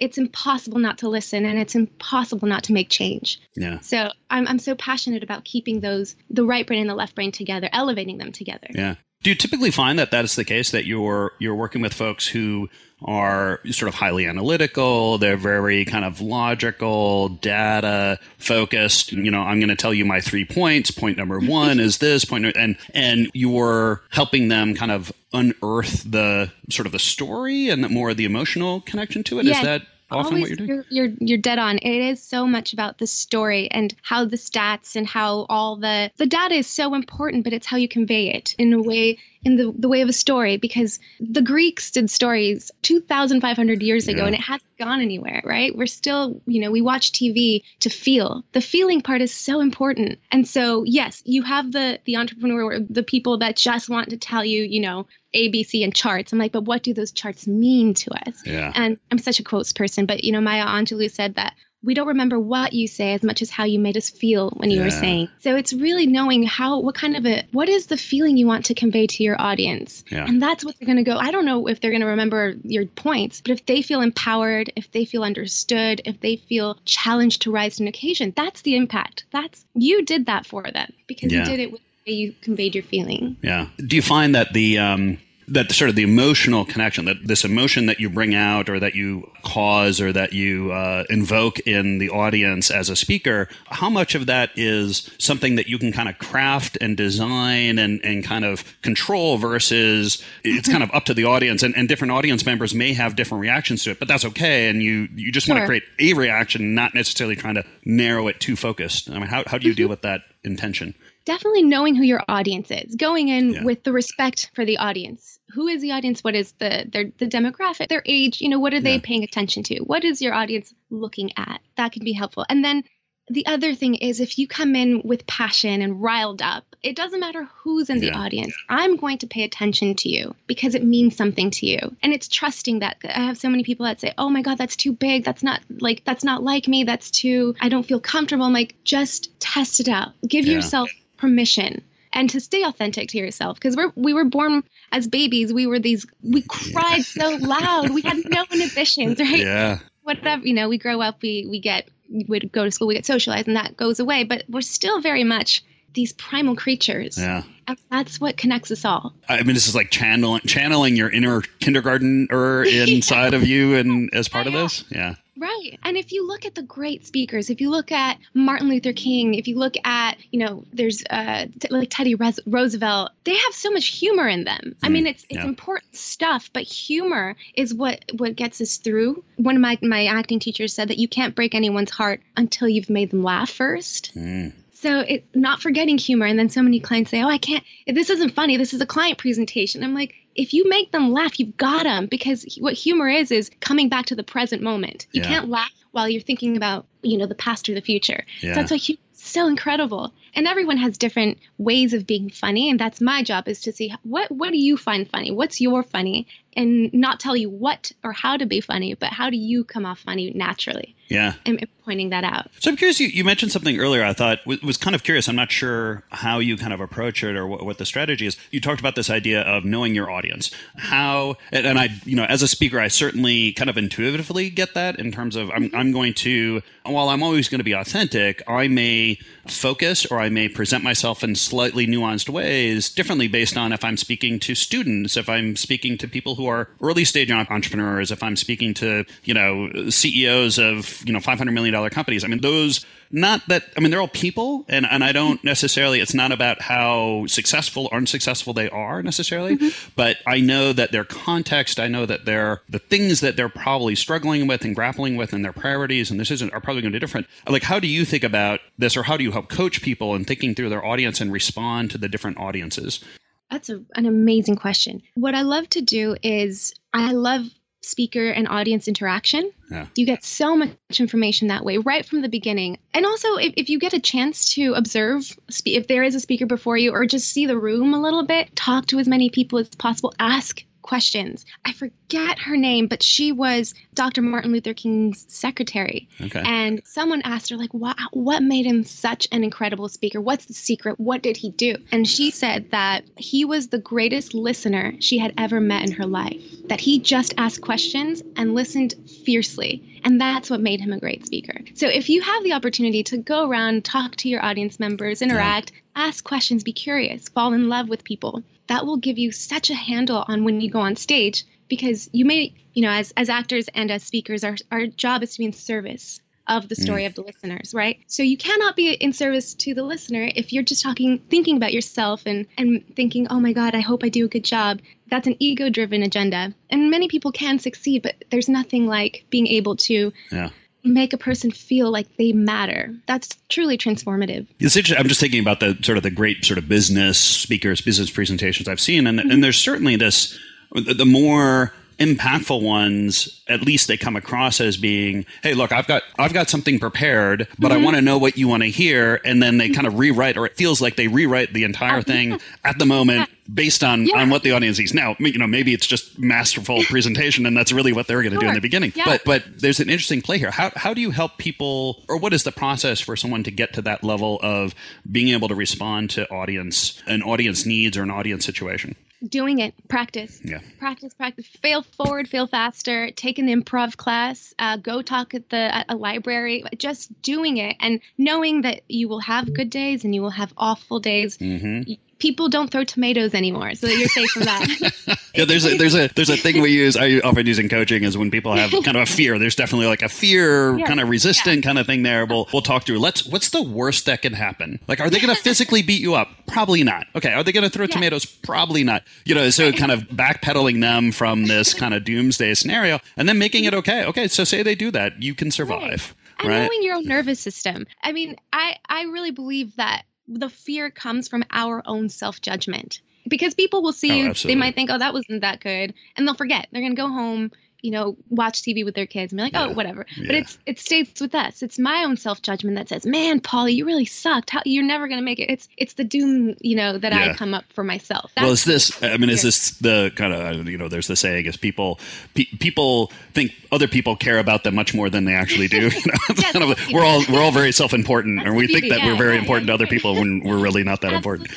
it's 0.00 0.16
impossible 0.16 0.78
not 0.78 0.98
to 0.98 1.08
listen 1.08 1.44
and 1.44 1.58
it's 1.58 1.74
impossible 1.74 2.48
not 2.48 2.64
to 2.64 2.72
make 2.72 2.88
change. 2.88 3.38
Yeah. 3.54 3.80
So 3.80 4.10
I'm 4.30 4.48
I'm 4.48 4.58
so 4.58 4.74
passionate 4.74 5.22
about 5.22 5.44
keeping 5.44 5.80
those 5.80 6.16
the 6.30 6.44
right 6.44 6.66
brain 6.66 6.80
and 6.80 6.90
the 6.90 6.94
left 6.94 7.14
brain 7.14 7.32
together, 7.32 7.68
elevating 7.70 8.16
them 8.18 8.32
together. 8.32 8.66
Yeah. 8.74 8.94
Do 9.22 9.30
you 9.30 9.36
typically 9.36 9.70
find 9.70 9.98
that 9.98 10.10
that 10.12 10.24
is 10.24 10.34
the 10.34 10.44
case 10.44 10.70
that 10.70 10.86
you're 10.86 11.32
you're 11.38 11.54
working 11.54 11.82
with 11.82 11.92
folks 11.92 12.26
who 12.26 12.70
are 13.02 13.60
sort 13.70 13.88
of 13.88 13.94
highly 13.94 14.26
analytical, 14.26 15.18
they're 15.18 15.36
very 15.36 15.84
kind 15.84 16.04
of 16.04 16.20
logical, 16.20 17.28
data 17.28 18.18
focused. 18.38 19.12
You 19.12 19.30
know, 19.30 19.42
I'm 19.42 19.58
going 19.58 19.70
to 19.70 19.76
tell 19.76 19.94
you 19.94 20.04
my 20.04 20.20
three 20.20 20.44
points. 20.44 20.90
Point 20.90 21.16
number 21.16 21.38
1 21.40 21.80
is 21.80 21.98
this 21.98 22.24
point 22.24 22.46
and 22.56 22.76
and 22.94 23.30
you're 23.34 24.02
helping 24.10 24.48
them 24.48 24.74
kind 24.74 24.90
of 24.92 25.12
unearth 25.32 26.10
the 26.10 26.50
sort 26.70 26.86
of 26.86 26.92
the 26.92 26.98
story 26.98 27.68
and 27.68 27.88
more 27.90 28.10
of 28.10 28.16
the 28.16 28.24
emotional 28.24 28.80
connection 28.82 29.22
to 29.24 29.38
it. 29.38 29.46
Is 29.46 29.56
that 29.62 29.82
often 30.10 30.34
Always, 30.34 30.42
what 30.42 30.48
you're 30.50 30.66
doing? 30.66 30.84
You're, 30.90 31.06
you're, 31.06 31.16
you're 31.20 31.38
dead 31.38 31.58
on. 31.58 31.78
It 31.78 32.10
is 32.10 32.22
so 32.22 32.46
much 32.46 32.72
about 32.72 32.98
the 32.98 33.06
story 33.06 33.70
and 33.70 33.94
how 34.02 34.24
the 34.24 34.36
stats 34.36 34.96
and 34.96 35.06
how 35.06 35.46
all 35.48 35.76
the 35.76 36.10
the 36.16 36.26
data 36.26 36.54
is 36.54 36.66
so 36.66 36.94
important, 36.94 37.44
but 37.44 37.52
it's 37.52 37.66
how 37.66 37.76
you 37.76 37.88
convey 37.88 38.28
it 38.28 38.54
in 38.58 38.72
a 38.72 38.82
way 38.82 39.18
in 39.42 39.56
the, 39.56 39.72
the 39.78 39.88
way 39.88 40.02
of 40.02 40.08
a 40.08 40.12
story 40.12 40.56
because 40.56 40.98
the 41.18 41.40
Greeks 41.40 41.90
did 41.90 42.10
stories 42.10 42.70
2,500 42.82 43.82
years 43.82 44.06
ago 44.06 44.20
yeah. 44.20 44.26
and 44.26 44.34
it 44.34 44.40
hasn't 44.40 44.76
gone 44.78 45.00
anywhere, 45.00 45.40
right? 45.44 45.74
We're 45.76 45.86
still, 45.86 46.40
you 46.46 46.60
know, 46.60 46.70
we 46.70 46.82
watch 46.82 47.12
TV 47.12 47.62
to 47.80 47.88
feel. 47.88 48.44
The 48.52 48.60
feeling 48.60 49.00
part 49.00 49.22
is 49.22 49.32
so 49.32 49.60
important. 49.60 50.18
And 50.30 50.46
so, 50.46 50.84
yes, 50.84 51.22
you 51.24 51.42
have 51.42 51.72
the 51.72 52.00
the 52.04 52.16
entrepreneur, 52.16 52.80
the 52.80 53.02
people 53.02 53.38
that 53.38 53.56
just 53.56 53.88
want 53.88 54.10
to 54.10 54.18
tell 54.18 54.44
you, 54.44 54.62
you 54.62 54.80
know, 54.80 55.06
ABC 55.34 55.84
and 55.84 55.94
charts. 55.94 56.32
I'm 56.32 56.38
like, 56.38 56.52
but 56.52 56.64
what 56.64 56.82
do 56.82 56.92
those 56.92 57.12
charts 57.12 57.46
mean 57.46 57.94
to 57.94 58.28
us? 58.28 58.42
Yeah. 58.44 58.72
And 58.74 58.98
I'm 59.10 59.18
such 59.18 59.40
a 59.40 59.44
quotes 59.44 59.72
person, 59.72 60.06
but 60.06 60.22
you 60.24 60.32
know, 60.32 60.40
Maya 60.40 60.66
Angelou 60.66 61.10
said 61.10 61.36
that 61.36 61.54
we 61.82 61.94
don't 61.94 62.08
remember 62.08 62.38
what 62.38 62.72
you 62.72 62.86
say 62.86 63.14
as 63.14 63.22
much 63.22 63.40
as 63.40 63.50
how 63.50 63.64
you 63.64 63.78
made 63.78 63.96
us 63.96 64.10
feel 64.10 64.50
when 64.50 64.70
you 64.70 64.78
yeah. 64.78 64.84
were 64.84 64.90
saying. 64.90 65.28
So 65.38 65.56
it's 65.56 65.72
really 65.72 66.06
knowing 66.06 66.42
how, 66.42 66.80
what 66.80 66.94
kind 66.94 67.16
of 67.16 67.24
a, 67.24 67.44
what 67.52 67.68
is 67.68 67.86
the 67.86 67.96
feeling 67.96 68.36
you 68.36 68.46
want 68.46 68.66
to 68.66 68.74
convey 68.74 69.06
to 69.06 69.22
your 69.22 69.40
audience? 69.40 70.04
Yeah. 70.10 70.26
And 70.26 70.42
that's 70.42 70.64
what 70.64 70.76
they're 70.78 70.86
going 70.86 71.02
to 71.02 71.10
go. 71.10 71.16
I 71.16 71.30
don't 71.30 71.46
know 71.46 71.68
if 71.68 71.80
they're 71.80 71.90
going 71.90 72.02
to 72.02 72.08
remember 72.08 72.54
your 72.62 72.84
points, 72.86 73.40
but 73.40 73.52
if 73.52 73.64
they 73.64 73.80
feel 73.80 74.02
empowered, 74.02 74.72
if 74.76 74.92
they 74.92 75.06
feel 75.06 75.24
understood, 75.24 76.02
if 76.04 76.20
they 76.20 76.36
feel 76.36 76.76
challenged 76.84 77.42
to 77.42 77.50
rise 77.50 77.76
to 77.76 77.84
an 77.84 77.88
occasion, 77.88 78.34
that's 78.36 78.60
the 78.62 78.76
impact. 78.76 79.24
That's, 79.32 79.64
you 79.74 80.04
did 80.04 80.26
that 80.26 80.44
for 80.44 80.64
them 80.64 80.92
because 81.06 81.32
yeah. 81.32 81.40
you 81.40 81.44
did 81.46 81.60
it 81.60 81.72
with 81.72 81.80
the 81.80 82.10
way 82.10 82.16
you 82.16 82.34
conveyed 82.42 82.74
your 82.74 82.84
feeling. 82.84 83.38
Yeah. 83.42 83.68
Do 83.78 83.96
you 83.96 84.02
find 84.02 84.34
that 84.34 84.52
the, 84.52 84.78
um, 84.78 85.18
that 85.50 85.72
sort 85.72 85.90
of 85.90 85.96
the 85.96 86.02
emotional 86.02 86.64
connection 86.64 87.04
that 87.04 87.16
this 87.24 87.44
emotion 87.44 87.86
that 87.86 87.98
you 87.98 88.08
bring 88.08 88.34
out 88.34 88.68
or 88.68 88.78
that 88.78 88.94
you 88.94 89.28
cause 89.42 90.00
or 90.00 90.12
that 90.12 90.32
you 90.32 90.72
uh, 90.72 91.04
invoke 91.10 91.58
in 91.60 91.98
the 91.98 92.08
audience 92.08 92.70
as 92.70 92.88
a 92.88 92.96
speaker 92.96 93.48
how 93.66 93.90
much 93.90 94.14
of 94.14 94.26
that 94.26 94.50
is 94.54 95.10
something 95.18 95.56
that 95.56 95.66
you 95.66 95.78
can 95.78 95.92
kind 95.92 96.08
of 96.08 96.18
craft 96.18 96.78
and 96.80 96.96
design 96.96 97.78
and, 97.78 98.00
and 98.04 98.24
kind 98.24 98.44
of 98.44 98.64
control 98.82 99.36
versus 99.36 100.22
it's 100.44 100.68
kind 100.68 100.82
of 100.82 100.90
up 100.94 101.04
to 101.04 101.14
the 101.14 101.24
audience 101.24 101.62
and, 101.62 101.76
and 101.76 101.88
different 101.88 102.12
audience 102.12 102.46
members 102.46 102.74
may 102.74 102.92
have 102.92 103.16
different 103.16 103.42
reactions 103.42 103.82
to 103.82 103.90
it 103.90 103.98
but 103.98 104.06
that's 104.06 104.24
okay 104.24 104.68
and 104.68 104.82
you 104.82 105.08
you 105.14 105.32
just 105.32 105.46
sure. 105.46 105.54
want 105.54 105.62
to 105.62 105.66
create 105.66 105.82
a 105.98 106.14
reaction 106.14 106.74
not 106.74 106.94
necessarily 106.94 107.34
trying 107.34 107.54
to 107.54 107.64
narrow 107.84 108.28
it 108.28 108.38
too 108.40 108.56
focused. 108.56 109.10
I 109.10 109.14
mean 109.14 109.26
how, 109.26 109.42
how 109.46 109.58
do 109.58 109.66
you 109.66 109.74
deal 109.74 109.88
with 109.88 110.02
that 110.02 110.22
intention 110.44 110.94
definitely 111.30 111.62
knowing 111.62 111.94
who 111.94 112.02
your 112.02 112.22
audience 112.28 112.72
is, 112.72 112.96
going 112.96 113.28
in 113.28 113.52
yeah. 113.52 113.64
with 113.64 113.84
the 113.84 113.92
respect 113.92 114.50
for 114.54 114.64
the 114.64 114.78
audience. 114.78 115.38
Who 115.54 115.68
is 115.68 115.80
the 115.80 115.92
audience? 115.92 116.24
What 116.24 116.34
is 116.34 116.52
the 116.58 116.88
their 116.92 117.04
the 117.18 117.26
demographic, 117.26 117.88
their 117.88 118.02
age? 118.04 118.40
You 118.40 118.48
know, 118.48 118.58
what 118.58 118.74
are 118.74 118.80
they 118.80 118.94
yeah. 118.94 119.00
paying 119.02 119.22
attention 119.22 119.62
to? 119.64 119.78
What 119.80 120.04
is 120.04 120.20
your 120.20 120.34
audience 120.34 120.74
looking 120.90 121.30
at? 121.36 121.60
That 121.76 121.92
can 121.92 122.04
be 122.04 122.12
helpful. 122.12 122.44
And 122.48 122.64
then 122.64 122.82
the 123.28 123.46
other 123.46 123.76
thing 123.76 123.94
is 123.94 124.18
if 124.18 124.38
you 124.40 124.48
come 124.48 124.74
in 124.74 125.02
with 125.04 125.24
passion 125.28 125.82
and 125.82 126.02
riled 126.02 126.42
up, 126.42 126.64
it 126.82 126.96
doesn't 126.96 127.20
matter 127.20 127.48
who's 127.58 127.88
in 127.88 128.02
yeah. 128.02 128.10
the 128.10 128.16
audience. 128.16 128.52
I'm 128.68 128.96
going 128.96 129.18
to 129.18 129.28
pay 129.28 129.44
attention 129.44 129.94
to 129.96 130.08
you 130.08 130.34
because 130.48 130.74
it 130.74 130.82
means 130.82 131.16
something 131.16 131.52
to 131.52 131.66
you. 131.66 131.78
And 132.02 132.12
it's 132.12 132.26
trusting 132.26 132.80
that 132.80 132.96
I 133.04 133.26
have 133.26 133.38
so 133.38 133.48
many 133.48 133.62
people 133.62 133.86
that 133.86 134.00
say, 134.00 134.14
"Oh 134.18 134.30
my 134.30 134.42
god, 134.42 134.58
that's 134.58 134.74
too 134.74 134.92
big. 134.92 135.24
That's 135.24 135.44
not 135.44 135.60
like 135.78 136.02
that's 136.04 136.24
not 136.24 136.42
like 136.42 136.66
me. 136.66 136.82
That's 136.82 137.12
too 137.12 137.54
I 137.60 137.68
don't 137.68 137.86
feel 137.86 138.00
comfortable." 138.00 138.46
I'm 138.46 138.52
like, 138.52 138.74
"Just 138.82 139.38
test 139.38 139.78
it 139.78 139.88
out. 139.88 140.08
Give 140.26 140.46
yeah. 140.46 140.54
yourself 140.54 140.90
permission 141.20 141.84
and 142.12 142.28
to 142.30 142.40
stay 142.40 142.62
authentic 142.64 143.08
to 143.10 143.18
yourself. 143.18 143.58
Because 143.58 143.76
we're 143.76 143.92
we 143.94 144.12
were 144.12 144.24
born 144.24 144.64
as 144.92 145.06
babies. 145.06 145.52
We 145.52 145.66
were 145.66 145.78
these 145.78 146.06
we 146.22 146.42
cried 146.42 146.98
yeah. 146.98 147.02
so 147.02 147.36
loud. 147.40 147.90
We 147.90 148.02
had 148.02 148.18
no 148.28 148.44
inhibitions 148.50 149.20
right? 149.20 149.38
Yeah. 149.38 149.78
Whatever 150.02 150.46
you 150.46 150.54
know 150.54 150.68
we 150.68 150.78
grow 150.78 151.00
up 151.00 151.22
we 151.22 151.46
we 151.48 151.60
get 151.60 151.88
we 152.28 152.40
go 152.40 152.64
to 152.64 152.70
school 152.70 152.88
we 152.88 152.94
get 152.94 153.06
socialized 153.06 153.46
and 153.46 153.56
that 153.56 153.76
goes 153.76 154.00
away. 154.00 154.24
But 154.24 154.44
we're 154.48 154.62
still 154.62 155.00
very 155.00 155.24
much 155.24 155.62
these 155.92 156.12
primal 156.12 156.54
creatures. 156.54 157.18
Yeah. 157.18 157.42
And 157.66 157.76
that's 157.90 158.20
what 158.20 158.36
connects 158.36 158.70
us 158.70 158.84
all. 158.84 159.12
I 159.28 159.42
mean 159.42 159.54
this 159.54 159.68
is 159.68 159.74
like 159.74 159.90
channeling 159.90 160.42
channeling 160.42 160.96
your 160.96 161.10
inner 161.10 161.42
kindergarten 161.60 162.28
or 162.30 162.64
inside 162.68 163.32
yeah. 163.32 163.38
of 163.38 163.46
you 163.46 163.76
and 163.76 164.12
as 164.14 164.28
part 164.28 164.46
yeah. 164.46 164.52
of 164.52 164.62
this? 164.62 164.84
Yeah 164.90 165.14
Right. 165.40 165.78
And 165.82 165.96
if 165.96 166.12
you 166.12 166.26
look 166.26 166.44
at 166.44 166.54
the 166.54 166.62
great 166.62 167.06
speakers, 167.06 167.48
if 167.48 167.62
you 167.62 167.70
look 167.70 167.90
at 167.90 168.18
Martin 168.34 168.68
Luther 168.68 168.92
King, 168.92 169.32
if 169.32 169.48
you 169.48 169.56
look 169.56 169.74
at, 169.84 170.18
you 170.30 170.38
know, 170.38 170.64
there's 170.70 171.02
uh, 171.08 171.46
like 171.70 171.88
Teddy 171.90 172.14
Roosevelt, 172.14 173.12
they 173.24 173.34
have 173.34 173.54
so 173.54 173.70
much 173.70 173.86
humor 173.86 174.28
in 174.28 174.44
them. 174.44 174.60
Mm, 174.62 174.74
I 174.82 174.88
mean, 174.90 175.06
it's 175.06 175.24
it's 175.30 175.38
yeah. 175.38 175.46
important 175.46 175.96
stuff, 175.96 176.50
but 176.52 176.64
humor 176.64 177.36
is 177.54 177.72
what 177.72 178.04
what 178.18 178.36
gets 178.36 178.60
us 178.60 178.76
through. 178.76 179.24
One 179.36 179.56
of 179.56 179.62
my 179.62 179.78
my 179.80 180.04
acting 180.04 180.40
teachers 180.40 180.74
said 180.74 180.88
that 180.88 180.98
you 180.98 181.08
can't 181.08 181.34
break 181.34 181.54
anyone's 181.54 181.90
heart 181.90 182.20
until 182.36 182.68
you've 182.68 182.90
made 182.90 183.10
them 183.10 183.22
laugh 183.22 183.48
first. 183.48 184.14
Mm. 184.14 184.52
So 184.74 185.00
it 185.00 185.24
not 185.34 185.62
forgetting 185.62 185.96
humor, 185.96 186.26
and 186.26 186.38
then 186.38 186.50
so 186.50 186.60
many 186.60 186.80
clients 186.80 187.10
say, 187.10 187.22
"Oh, 187.22 187.28
I 187.28 187.38
can't. 187.38 187.64
This 187.86 188.10
isn't 188.10 188.34
funny. 188.34 188.58
This 188.58 188.74
is 188.74 188.82
a 188.82 188.86
client 188.86 189.16
presentation." 189.16 189.82
I'm 189.82 189.94
like, 189.94 190.14
if 190.40 190.54
you 190.54 190.66
make 190.68 190.90
them 190.90 191.12
laugh, 191.12 191.38
you've 191.38 191.56
got 191.58 191.82
them 191.82 192.06
because 192.06 192.46
what 192.60 192.72
humor 192.72 193.08
is 193.08 193.30
is 193.30 193.50
coming 193.60 193.90
back 193.90 194.06
to 194.06 194.14
the 194.14 194.22
present 194.22 194.62
moment. 194.62 195.06
You 195.12 195.20
yeah. 195.20 195.28
can't 195.28 195.48
laugh 195.50 195.70
while 195.90 196.08
you're 196.08 196.22
thinking 196.22 196.56
about 196.56 196.86
you 197.02 197.18
know 197.18 197.26
the 197.26 197.34
past 197.34 197.68
or 197.68 197.74
the 197.74 197.82
future. 197.82 198.24
Yeah. 198.40 198.54
So 198.54 198.60
that's 198.60 198.70
why 198.70 198.78
humor 198.78 199.00
so 199.22 199.46
incredible. 199.46 200.12
And 200.34 200.46
everyone 200.46 200.76
has 200.78 200.96
different 200.96 201.38
ways 201.58 201.92
of 201.92 202.06
being 202.06 202.30
funny, 202.30 202.70
and 202.70 202.78
that's 202.78 203.00
my 203.00 203.22
job 203.22 203.48
is 203.48 203.60
to 203.62 203.72
see 203.72 203.92
what 204.02 204.30
what 204.30 204.50
do 204.50 204.58
you 204.58 204.76
find 204.76 205.08
funny? 205.08 205.30
What's 205.30 205.60
your 205.60 205.82
funny? 205.82 206.26
And 206.56 206.92
not 206.92 207.20
tell 207.20 207.36
you 207.36 207.48
what 207.48 207.92
or 208.02 208.12
how 208.12 208.36
to 208.36 208.46
be 208.46 208.60
funny, 208.60 208.94
but 208.94 209.10
how 209.10 209.30
do 209.30 209.36
you 209.36 209.64
come 209.64 209.86
off 209.86 210.00
funny 210.00 210.32
naturally? 210.32 210.96
Yeah. 211.10 211.34
And 211.44 211.66
pointing 211.84 212.10
that 212.10 212.22
out. 212.22 212.50
So 212.60 212.70
I'm 212.70 212.76
curious, 212.76 213.00
you, 213.00 213.08
you 213.08 213.24
mentioned 213.24 213.50
something 213.50 213.78
earlier 213.78 214.04
I 214.04 214.12
thought 214.12 214.46
was, 214.46 214.62
was, 214.62 214.76
kind 214.76 214.94
of 214.94 215.02
curious. 215.02 215.28
I'm 215.28 215.34
not 215.34 215.50
sure 215.50 216.04
how 216.10 216.38
you 216.38 216.56
kind 216.56 216.72
of 216.72 216.80
approach 216.80 217.24
it 217.24 217.34
or 217.34 217.48
what, 217.48 217.64
what, 217.64 217.78
the 217.78 217.84
strategy 217.84 218.26
is. 218.26 218.36
You 218.52 218.60
talked 218.60 218.78
about 218.78 218.94
this 218.94 219.10
idea 219.10 219.42
of 219.42 219.64
knowing 219.64 219.94
your 219.94 220.08
audience. 220.08 220.52
How, 220.76 221.36
and, 221.50 221.66
and, 221.66 221.78
I, 221.80 221.88
you 222.04 222.14
know, 222.14 222.24
as 222.24 222.42
a 222.42 222.48
speaker, 222.48 222.78
I 222.78 222.86
certainly 222.86 223.52
kind 223.52 223.68
of 223.68 223.76
intuitively 223.76 224.50
get 224.50 224.74
that 224.74 225.00
in 225.00 225.10
terms 225.10 225.34
of 225.34 225.50
I'm, 225.50 225.70
I'm 225.74 225.90
going 225.90 226.14
to, 226.14 226.62
while 226.84 227.08
I'm 227.08 227.24
always 227.24 227.48
going 227.48 227.58
to 227.58 227.64
be 227.64 227.72
authentic, 227.72 228.42
I 228.48 228.68
may 228.68 229.09
focus 229.46 230.06
or 230.06 230.20
I 230.20 230.28
may 230.28 230.48
present 230.48 230.84
myself 230.84 231.24
in 231.24 231.34
slightly 231.34 231.86
nuanced 231.86 232.28
ways 232.28 232.90
differently 232.90 233.28
based 233.28 233.56
on 233.56 233.72
if 233.72 233.84
I'm 233.84 233.96
speaking 233.96 234.38
to 234.40 234.54
students, 234.54 235.16
if 235.16 235.28
I'm 235.28 235.56
speaking 235.56 235.96
to 235.98 236.08
people 236.08 236.34
who 236.34 236.46
are 236.46 236.68
early 236.82 237.04
stage 237.04 237.30
entrepreneurs, 237.30 238.10
if 238.10 238.22
I'm 238.22 238.36
speaking 238.36 238.74
to, 238.74 239.04
you 239.24 239.34
know, 239.34 239.88
CEOs 239.88 240.58
of, 240.58 241.02
you 241.06 241.12
know, 241.12 241.18
$500 241.18 241.52
million 241.52 241.90
companies. 241.90 242.24
I 242.24 242.28
mean, 242.28 242.40
those 242.40 242.84
not 243.10 243.46
that 243.48 243.64
I 243.76 243.80
mean 243.80 243.90
they're 243.90 244.00
all 244.00 244.08
people, 244.08 244.64
and 244.68 244.86
and 244.86 245.02
I 245.02 245.12
don't 245.12 245.42
necessarily. 245.42 246.00
It's 246.00 246.14
not 246.14 246.32
about 246.32 246.62
how 246.62 247.26
successful 247.26 247.88
or 247.90 247.98
unsuccessful 247.98 248.52
they 248.52 248.70
are 248.70 249.02
necessarily, 249.02 249.56
mm-hmm. 249.56 249.90
but 249.96 250.18
I 250.26 250.40
know 250.40 250.72
that 250.72 250.92
their 250.92 251.04
context. 251.04 251.80
I 251.80 251.88
know 251.88 252.06
that 252.06 252.24
their 252.24 252.62
the 252.68 252.78
things 252.78 253.20
that 253.20 253.36
they're 253.36 253.48
probably 253.48 253.94
struggling 253.94 254.46
with 254.46 254.64
and 254.64 254.74
grappling 254.74 255.16
with, 255.16 255.32
and 255.32 255.44
their 255.44 255.52
priorities 255.52 256.10
and 256.10 256.20
this 256.20 256.30
isn't 256.30 256.52
are 256.52 256.60
probably 256.60 256.82
going 256.82 256.92
to 256.92 256.96
be 256.96 257.00
different. 257.00 257.26
Like, 257.48 257.64
how 257.64 257.80
do 257.80 257.88
you 257.88 258.04
think 258.04 258.22
about 258.22 258.60
this, 258.78 258.96
or 258.96 259.02
how 259.02 259.16
do 259.16 259.24
you 259.24 259.32
help 259.32 259.48
coach 259.48 259.82
people 259.82 260.14
in 260.14 260.24
thinking 260.24 260.54
through 260.54 260.68
their 260.68 260.84
audience 260.84 261.20
and 261.20 261.32
respond 261.32 261.90
to 261.90 261.98
the 261.98 262.08
different 262.08 262.38
audiences? 262.38 263.04
That's 263.50 263.68
a, 263.68 263.82
an 263.96 264.06
amazing 264.06 264.56
question. 264.56 265.02
What 265.14 265.34
I 265.34 265.42
love 265.42 265.68
to 265.70 265.80
do 265.80 266.16
is 266.22 266.72
I 266.94 267.12
love 267.12 267.46
speaker 267.82 268.30
and 268.30 268.48
audience 268.48 268.88
interaction. 268.88 269.50
Yeah. 269.70 269.86
You 269.96 270.06
get 270.06 270.24
so 270.24 270.56
much 270.56 270.74
information 270.98 271.48
that 271.48 271.64
way 271.64 271.78
right 271.78 272.04
from 272.04 272.22
the 272.22 272.28
beginning. 272.28 272.78
And 272.92 273.06
also, 273.06 273.36
if, 273.36 273.54
if 273.56 273.68
you 273.68 273.78
get 273.78 273.92
a 273.92 274.00
chance 274.00 274.54
to 274.54 274.74
observe, 274.74 275.38
if 275.64 275.86
there 275.86 276.02
is 276.02 276.14
a 276.14 276.20
speaker 276.20 276.46
before 276.46 276.76
you, 276.76 276.92
or 276.92 277.06
just 277.06 277.30
see 277.30 277.46
the 277.46 277.58
room 277.58 277.94
a 277.94 278.00
little 278.00 278.24
bit, 278.24 278.54
talk 278.56 278.86
to 278.86 278.98
as 278.98 279.08
many 279.08 279.30
people 279.30 279.58
as 279.58 279.68
possible, 279.68 280.12
ask 280.18 280.64
questions. 280.90 281.46
I 281.64 281.72
forget 281.72 282.40
her 282.40 282.56
name, 282.56 282.88
but 282.88 283.00
she 283.00 283.30
was 283.30 283.74
Dr. 283.94 284.22
Martin 284.22 284.50
Luther 284.50 284.74
King's 284.74 285.24
secretary. 285.28 286.08
Okay. 286.20 286.42
And 286.44 286.82
someone 286.84 287.22
asked 287.22 287.50
her, 287.50 287.56
like, 287.56 287.72
what, 287.72 287.96
what 288.12 288.42
made 288.42 288.66
him 288.66 288.82
such 288.82 289.28
an 289.30 289.44
incredible 289.44 289.88
speaker? 289.88 290.20
What's 290.20 290.46
the 290.46 290.52
secret? 290.52 290.98
What 290.98 291.22
did 291.22 291.36
he 291.36 291.50
do? 291.50 291.76
And 291.92 292.08
she 292.08 292.32
said 292.32 292.72
that 292.72 293.04
he 293.16 293.44
was 293.44 293.68
the 293.68 293.78
greatest 293.78 294.34
listener 294.34 294.94
she 294.98 295.18
had 295.18 295.32
ever 295.38 295.60
met 295.60 295.84
in 295.84 295.92
her 295.92 296.06
life, 296.06 296.42
that 296.66 296.80
he 296.80 296.98
just 296.98 297.34
asked 297.38 297.60
questions 297.60 298.24
and 298.34 298.56
listened 298.56 298.94
fiercely. 299.24 299.99
And 300.04 300.20
that's 300.20 300.50
what 300.50 300.60
made 300.60 300.80
him 300.80 300.92
a 300.92 300.98
great 300.98 301.26
speaker. 301.26 301.54
So 301.74 301.88
if 301.88 302.08
you 302.08 302.22
have 302.22 302.42
the 302.42 302.52
opportunity 302.52 303.02
to 303.04 303.18
go 303.18 303.48
around, 303.48 303.84
talk 303.84 304.16
to 304.16 304.28
your 304.28 304.44
audience 304.44 304.80
members, 304.80 305.22
interact, 305.22 305.72
yeah. 305.72 306.06
ask 306.06 306.24
questions, 306.24 306.64
be 306.64 306.72
curious, 306.72 307.28
fall 307.28 307.52
in 307.52 307.68
love 307.68 307.88
with 307.88 308.04
people, 308.04 308.42
that 308.66 308.86
will 308.86 308.96
give 308.96 309.18
you 309.18 309.32
such 309.32 309.70
a 309.70 309.74
handle 309.74 310.24
on 310.26 310.44
when 310.44 310.60
you 310.60 310.70
go 310.70 310.80
on 310.80 310.96
stage 310.96 311.44
because 311.68 312.10
you 312.12 312.24
may, 312.24 312.54
you 312.74 312.82
know, 312.82 312.90
as, 312.90 313.12
as 313.16 313.28
actors 313.28 313.66
and 313.74 313.90
as 313.90 314.02
speakers, 314.02 314.44
our, 314.44 314.56
our 314.70 314.86
job 314.86 315.22
is 315.22 315.32
to 315.32 315.38
be 315.38 315.44
in 315.46 315.52
service 315.52 316.20
of 316.50 316.68
the 316.68 316.74
story 316.74 317.04
mm. 317.04 317.06
of 317.06 317.14
the 317.14 317.22
listeners, 317.22 317.72
right? 317.72 318.00
So 318.08 318.22
you 318.22 318.36
cannot 318.36 318.76
be 318.76 318.92
in 318.92 319.12
service 319.12 319.54
to 319.54 319.72
the 319.72 319.84
listener 319.84 320.30
if 320.34 320.52
you're 320.52 320.64
just 320.64 320.82
talking, 320.82 321.18
thinking 321.30 321.56
about 321.56 321.72
yourself 321.72 322.22
and, 322.26 322.46
and 322.58 322.84
thinking, 322.96 323.28
oh 323.30 323.40
my 323.40 323.52
God, 323.52 323.74
I 323.74 323.80
hope 323.80 324.02
I 324.04 324.08
do 324.08 324.24
a 324.24 324.28
good 324.28 324.44
job. 324.44 324.80
That's 325.08 325.28
an 325.28 325.36
ego 325.38 325.70
driven 325.70 326.02
agenda. 326.02 326.52
And 326.68 326.90
many 326.90 327.08
people 327.08 327.32
can 327.32 327.58
succeed, 327.58 328.02
but 328.02 328.16
there's 328.30 328.48
nothing 328.48 328.86
like 328.86 329.24
being 329.30 329.46
able 329.46 329.76
to 329.76 330.12
yeah 330.30 330.50
make 330.82 331.12
a 331.12 331.18
person 331.18 331.50
feel 331.50 331.90
like 331.90 332.16
they 332.16 332.32
matter. 332.32 332.94
That's 333.06 333.28
truly 333.50 333.76
transformative. 333.76 334.46
It's 334.58 334.76
interesting. 334.76 334.98
I'm 334.98 335.08
just 335.08 335.20
thinking 335.20 335.40
about 335.40 335.60
the 335.60 335.78
sort 335.82 335.98
of 335.98 336.02
the 336.02 336.10
great 336.10 336.42
sort 336.42 336.56
of 336.56 336.68
business 336.68 337.18
speakers, 337.20 337.82
business 337.82 338.10
presentations 338.10 338.66
I've 338.66 338.80
seen, 338.80 339.06
and 339.06 339.18
mm-hmm. 339.18 339.30
and 339.30 339.44
there's 339.44 339.58
certainly 339.58 339.96
this. 339.96 340.38
The 340.72 341.04
more 341.04 341.74
impactful 342.00 342.62
ones 342.62 343.42
at 343.46 343.60
least 343.60 343.86
they 343.86 343.96
come 343.98 344.16
across 344.16 344.58
as 344.58 344.78
being 344.78 345.26
hey 345.42 345.52
look 345.52 345.70
i've 345.70 345.86
got 345.86 346.02
i've 346.18 346.32
got 346.32 346.48
something 346.48 346.78
prepared 346.78 347.46
but 347.58 347.70
mm-hmm. 347.70 347.80
i 347.80 347.84
want 347.84 347.94
to 347.94 348.00
know 348.00 348.16
what 348.16 348.38
you 348.38 348.48
want 348.48 348.62
to 348.62 348.70
hear 348.70 349.20
and 349.22 349.42
then 349.42 349.58
they 349.58 349.68
kind 349.68 349.86
of 349.86 349.98
rewrite 349.98 350.38
or 350.38 350.46
it 350.46 350.56
feels 350.56 350.80
like 350.80 350.96
they 350.96 351.08
rewrite 351.08 351.52
the 351.52 351.62
entire 351.62 351.98
uh, 351.98 352.02
thing 352.02 352.40
at 352.64 352.78
the 352.78 352.86
moment 352.86 353.28
based 353.52 353.84
on 353.84 354.06
yeah. 354.06 354.16
on 354.16 354.30
what 354.30 354.42
the 354.42 354.50
audience 354.50 354.78
sees 354.78 354.94
now 354.94 355.14
you 355.18 355.36
know 355.36 355.46
maybe 355.46 355.74
it's 355.74 355.86
just 355.86 356.18
masterful 356.18 356.82
presentation 356.84 357.44
and 357.44 357.54
that's 357.54 357.70
really 357.70 357.92
what 357.92 358.06
they're 358.06 358.22
going 358.22 358.32
to 358.32 358.36
sure. 358.36 358.44
do 358.44 358.48
in 358.48 358.54
the 358.54 358.62
beginning 358.62 358.92
yeah. 358.94 359.04
but 359.04 359.22
but 359.26 359.44
there's 359.58 359.78
an 359.78 359.90
interesting 359.90 360.22
play 360.22 360.38
here 360.38 360.50
how 360.50 360.72
how 360.76 360.94
do 360.94 361.02
you 361.02 361.10
help 361.10 361.36
people 361.36 362.02
or 362.08 362.16
what 362.16 362.32
is 362.32 362.44
the 362.44 362.52
process 362.52 362.98
for 362.98 363.14
someone 363.14 363.42
to 363.42 363.50
get 363.50 363.74
to 363.74 363.82
that 363.82 364.02
level 364.02 364.40
of 364.42 364.74
being 365.12 365.28
able 365.28 365.48
to 365.48 365.54
respond 365.54 366.08
to 366.08 366.26
audience 366.30 367.02
an 367.06 367.22
audience 367.22 367.66
needs 367.66 367.98
or 367.98 368.02
an 368.02 368.10
audience 368.10 368.46
situation 368.46 368.96
doing 369.26 369.58
it. 369.58 369.74
Practice. 369.88 370.40
Yeah. 370.44 370.60
Practice 370.78 371.14
practice. 371.14 371.46
Fail 371.62 371.82
forward 371.82 372.28
fail 372.28 372.46
faster. 372.46 373.10
Take 373.10 373.38
an 373.38 373.46
improv 373.46 373.96
class. 373.96 374.54
Uh, 374.58 374.76
go 374.76 375.02
talk 375.02 375.34
at 375.34 375.48
the 375.48 375.56
at 375.56 375.86
a 375.88 375.96
library. 375.96 376.64
Just 376.76 377.22
doing 377.22 377.56
it 377.56 377.76
and 377.80 378.00
knowing 378.16 378.62
that 378.62 378.82
you 378.88 379.08
will 379.08 379.20
have 379.20 379.52
good 379.52 379.70
days 379.70 380.04
and 380.04 380.14
you 380.14 380.22
will 380.22 380.30
have 380.30 380.52
awful 380.56 381.00
days. 381.00 381.38
Mm-hmm 381.38 381.92
people 382.20 382.48
don't 382.48 382.70
throw 382.70 382.84
tomatoes 382.84 383.34
anymore, 383.34 383.74
so 383.74 383.88
you're 383.88 384.08
safe 384.08 384.30
from 384.30 384.42
that. 384.42 385.18
yeah, 385.34 385.44
there's 385.44 385.66
a 385.66 385.76
there's 385.76 385.94
a 385.94 386.08
there's 386.14 386.30
a 386.30 386.36
thing 386.36 386.60
we 386.62 386.70
use. 386.70 386.96
I 386.96 387.18
often 387.20 387.46
use 387.46 387.58
in 387.58 387.68
coaching 387.68 388.04
is 388.04 388.16
when 388.16 388.30
people 388.30 388.54
have 388.54 388.70
kind 388.70 388.96
of 388.96 389.02
a 389.02 389.06
fear. 389.06 389.38
There's 389.38 389.56
definitely 389.56 389.86
like 389.86 390.02
a 390.02 390.08
fear, 390.08 390.78
yeah. 390.78 390.86
kind 390.86 391.00
of 391.00 391.08
resistant 391.08 391.56
yeah. 391.56 391.62
kind 391.62 391.78
of 391.78 391.86
thing 391.86 392.02
there. 392.02 392.26
We'll 392.26 392.48
we'll 392.52 392.62
talk 392.62 392.84
through. 392.84 392.98
Let's. 392.98 393.26
What's 393.26 393.50
the 393.50 393.62
worst 393.62 394.06
that 394.06 394.22
can 394.22 394.34
happen? 394.34 394.78
Like, 394.86 395.00
are 395.00 395.10
they 395.10 395.18
going 395.18 395.34
to 395.34 395.40
physically 395.40 395.82
beat 395.82 396.00
you 396.00 396.14
up? 396.14 396.28
Probably 396.46 396.84
not. 396.84 397.06
Okay, 397.16 397.32
are 397.32 397.42
they 397.42 397.52
going 397.52 397.64
to 397.64 397.70
throw 397.70 397.86
yeah. 397.86 397.94
tomatoes? 397.94 398.24
Probably 398.24 398.84
not. 398.84 399.02
You 399.24 399.34
know, 399.34 399.50
so 399.50 399.72
kind 399.72 399.90
of 399.90 400.02
backpedaling 400.02 400.80
them 400.80 401.12
from 401.12 401.46
this 401.46 401.74
kind 401.74 401.94
of 401.94 402.04
doomsday 402.04 402.54
scenario, 402.54 403.00
and 403.16 403.28
then 403.28 403.38
making 403.38 403.64
it 403.64 403.74
okay. 403.74 404.04
Okay, 404.04 404.28
so 404.28 404.44
say 404.44 404.62
they 404.62 404.74
do 404.74 404.90
that, 404.90 405.22
you 405.22 405.34
can 405.34 405.50
survive. 405.50 406.14
Right. 406.14 406.16
And 406.40 406.48
right? 406.48 406.62
knowing 406.62 406.82
your 406.82 406.96
own 406.96 407.04
nervous 407.06 407.40
system. 407.40 407.86
I 408.02 408.12
mean, 408.12 408.36
I 408.52 408.76
I 408.88 409.04
really 409.04 409.30
believe 409.30 409.76
that 409.76 410.04
the 410.30 410.48
fear 410.48 410.90
comes 410.90 411.28
from 411.28 411.44
our 411.50 411.82
own 411.86 412.08
self 412.08 412.40
judgment 412.40 413.00
because 413.28 413.54
people 413.54 413.82
will 413.82 413.92
see 413.92 414.22
oh, 414.22 414.26
you 414.26 414.34
they 414.44 414.54
might 414.54 414.74
think 414.74 414.90
oh 414.90 414.98
that 414.98 415.12
wasn't 415.12 415.40
that 415.42 415.60
good 415.60 415.92
and 416.16 416.26
they'll 416.26 416.34
forget. 416.34 416.68
They're 416.70 416.82
going 416.82 416.96
to 416.96 417.00
go 417.00 417.08
home 417.08 417.50
you 417.82 417.90
know 417.90 418.16
watch 418.28 418.62
tv 418.62 418.84
with 418.84 418.94
their 418.94 419.06
kids 419.06 419.32
and 419.32 419.38
be 419.38 419.42
like 419.42 419.54
oh 419.54 419.72
whatever. 419.72 420.06
Yeah. 420.16 420.24
but 420.26 420.34
it's 420.36 420.58
it 420.66 420.78
stays 420.78 421.12
with 421.20 421.34
us. 421.34 421.62
It's 421.62 421.78
my 421.78 422.04
own 422.04 422.16
self-judgment 422.16 422.76
that 422.76 422.88
says 422.88 423.06
man 423.06 423.40
polly 423.40 423.72
you 423.72 423.84
really 423.84 424.04
sucked. 424.04 424.50
How, 424.50 424.62
you're 424.64 424.84
never 424.84 425.08
going 425.08 425.20
to 425.20 425.24
make 425.24 425.38
it. 425.38 425.50
It's 425.50 425.68
it's 425.76 425.94
the 425.94 426.04
doom 426.04 426.54
you 426.60 426.76
know 426.76 426.98
that 426.98 427.12
yeah. 427.12 427.32
i 427.32 427.34
come 427.34 427.54
up 427.54 427.64
for 427.72 427.84
myself. 427.84 428.30
That's 428.34 428.42
well 428.42 428.52
is 428.52 428.64
this 428.64 429.02
i 429.02 429.16
mean 429.16 429.30
is 429.30 429.42
this 429.42 429.72
the 429.78 430.12
kind 430.14 430.32
of 430.32 430.68
you 430.68 430.78
know 430.78 430.88
there's 430.88 431.06
the 431.06 431.16
saying 431.16 431.46
is 431.46 431.56
people 431.56 431.98
pe- 432.34 432.46
people 432.58 433.12
think 433.32 433.52
other 433.72 433.88
people 433.88 434.16
care 434.16 434.38
about 434.38 434.64
them 434.64 434.74
much 434.74 434.94
more 434.94 435.10
than 435.10 435.24
they 435.24 435.34
actually 435.34 435.68
do 435.68 435.76
you 435.88 435.90
know? 436.06 436.18
yes, 436.36 436.52
kind 436.52 436.64
of, 436.64 436.78
we're 436.92 437.04
all 437.04 437.22
we're 437.30 437.40
all 437.40 437.52
very 437.52 437.72
self-important 437.72 438.42
and 438.42 438.56
we 438.56 438.66
think 438.66 438.88
that 438.88 439.04
we're 439.04 439.16
very 439.16 439.38
important 439.38 439.66
to 439.68 439.74
other 439.74 439.86
people 439.86 440.14
when 440.14 440.40
we're 440.40 440.58
really 440.58 440.84
not 440.84 441.00
that 441.00 441.12
important. 441.12 441.50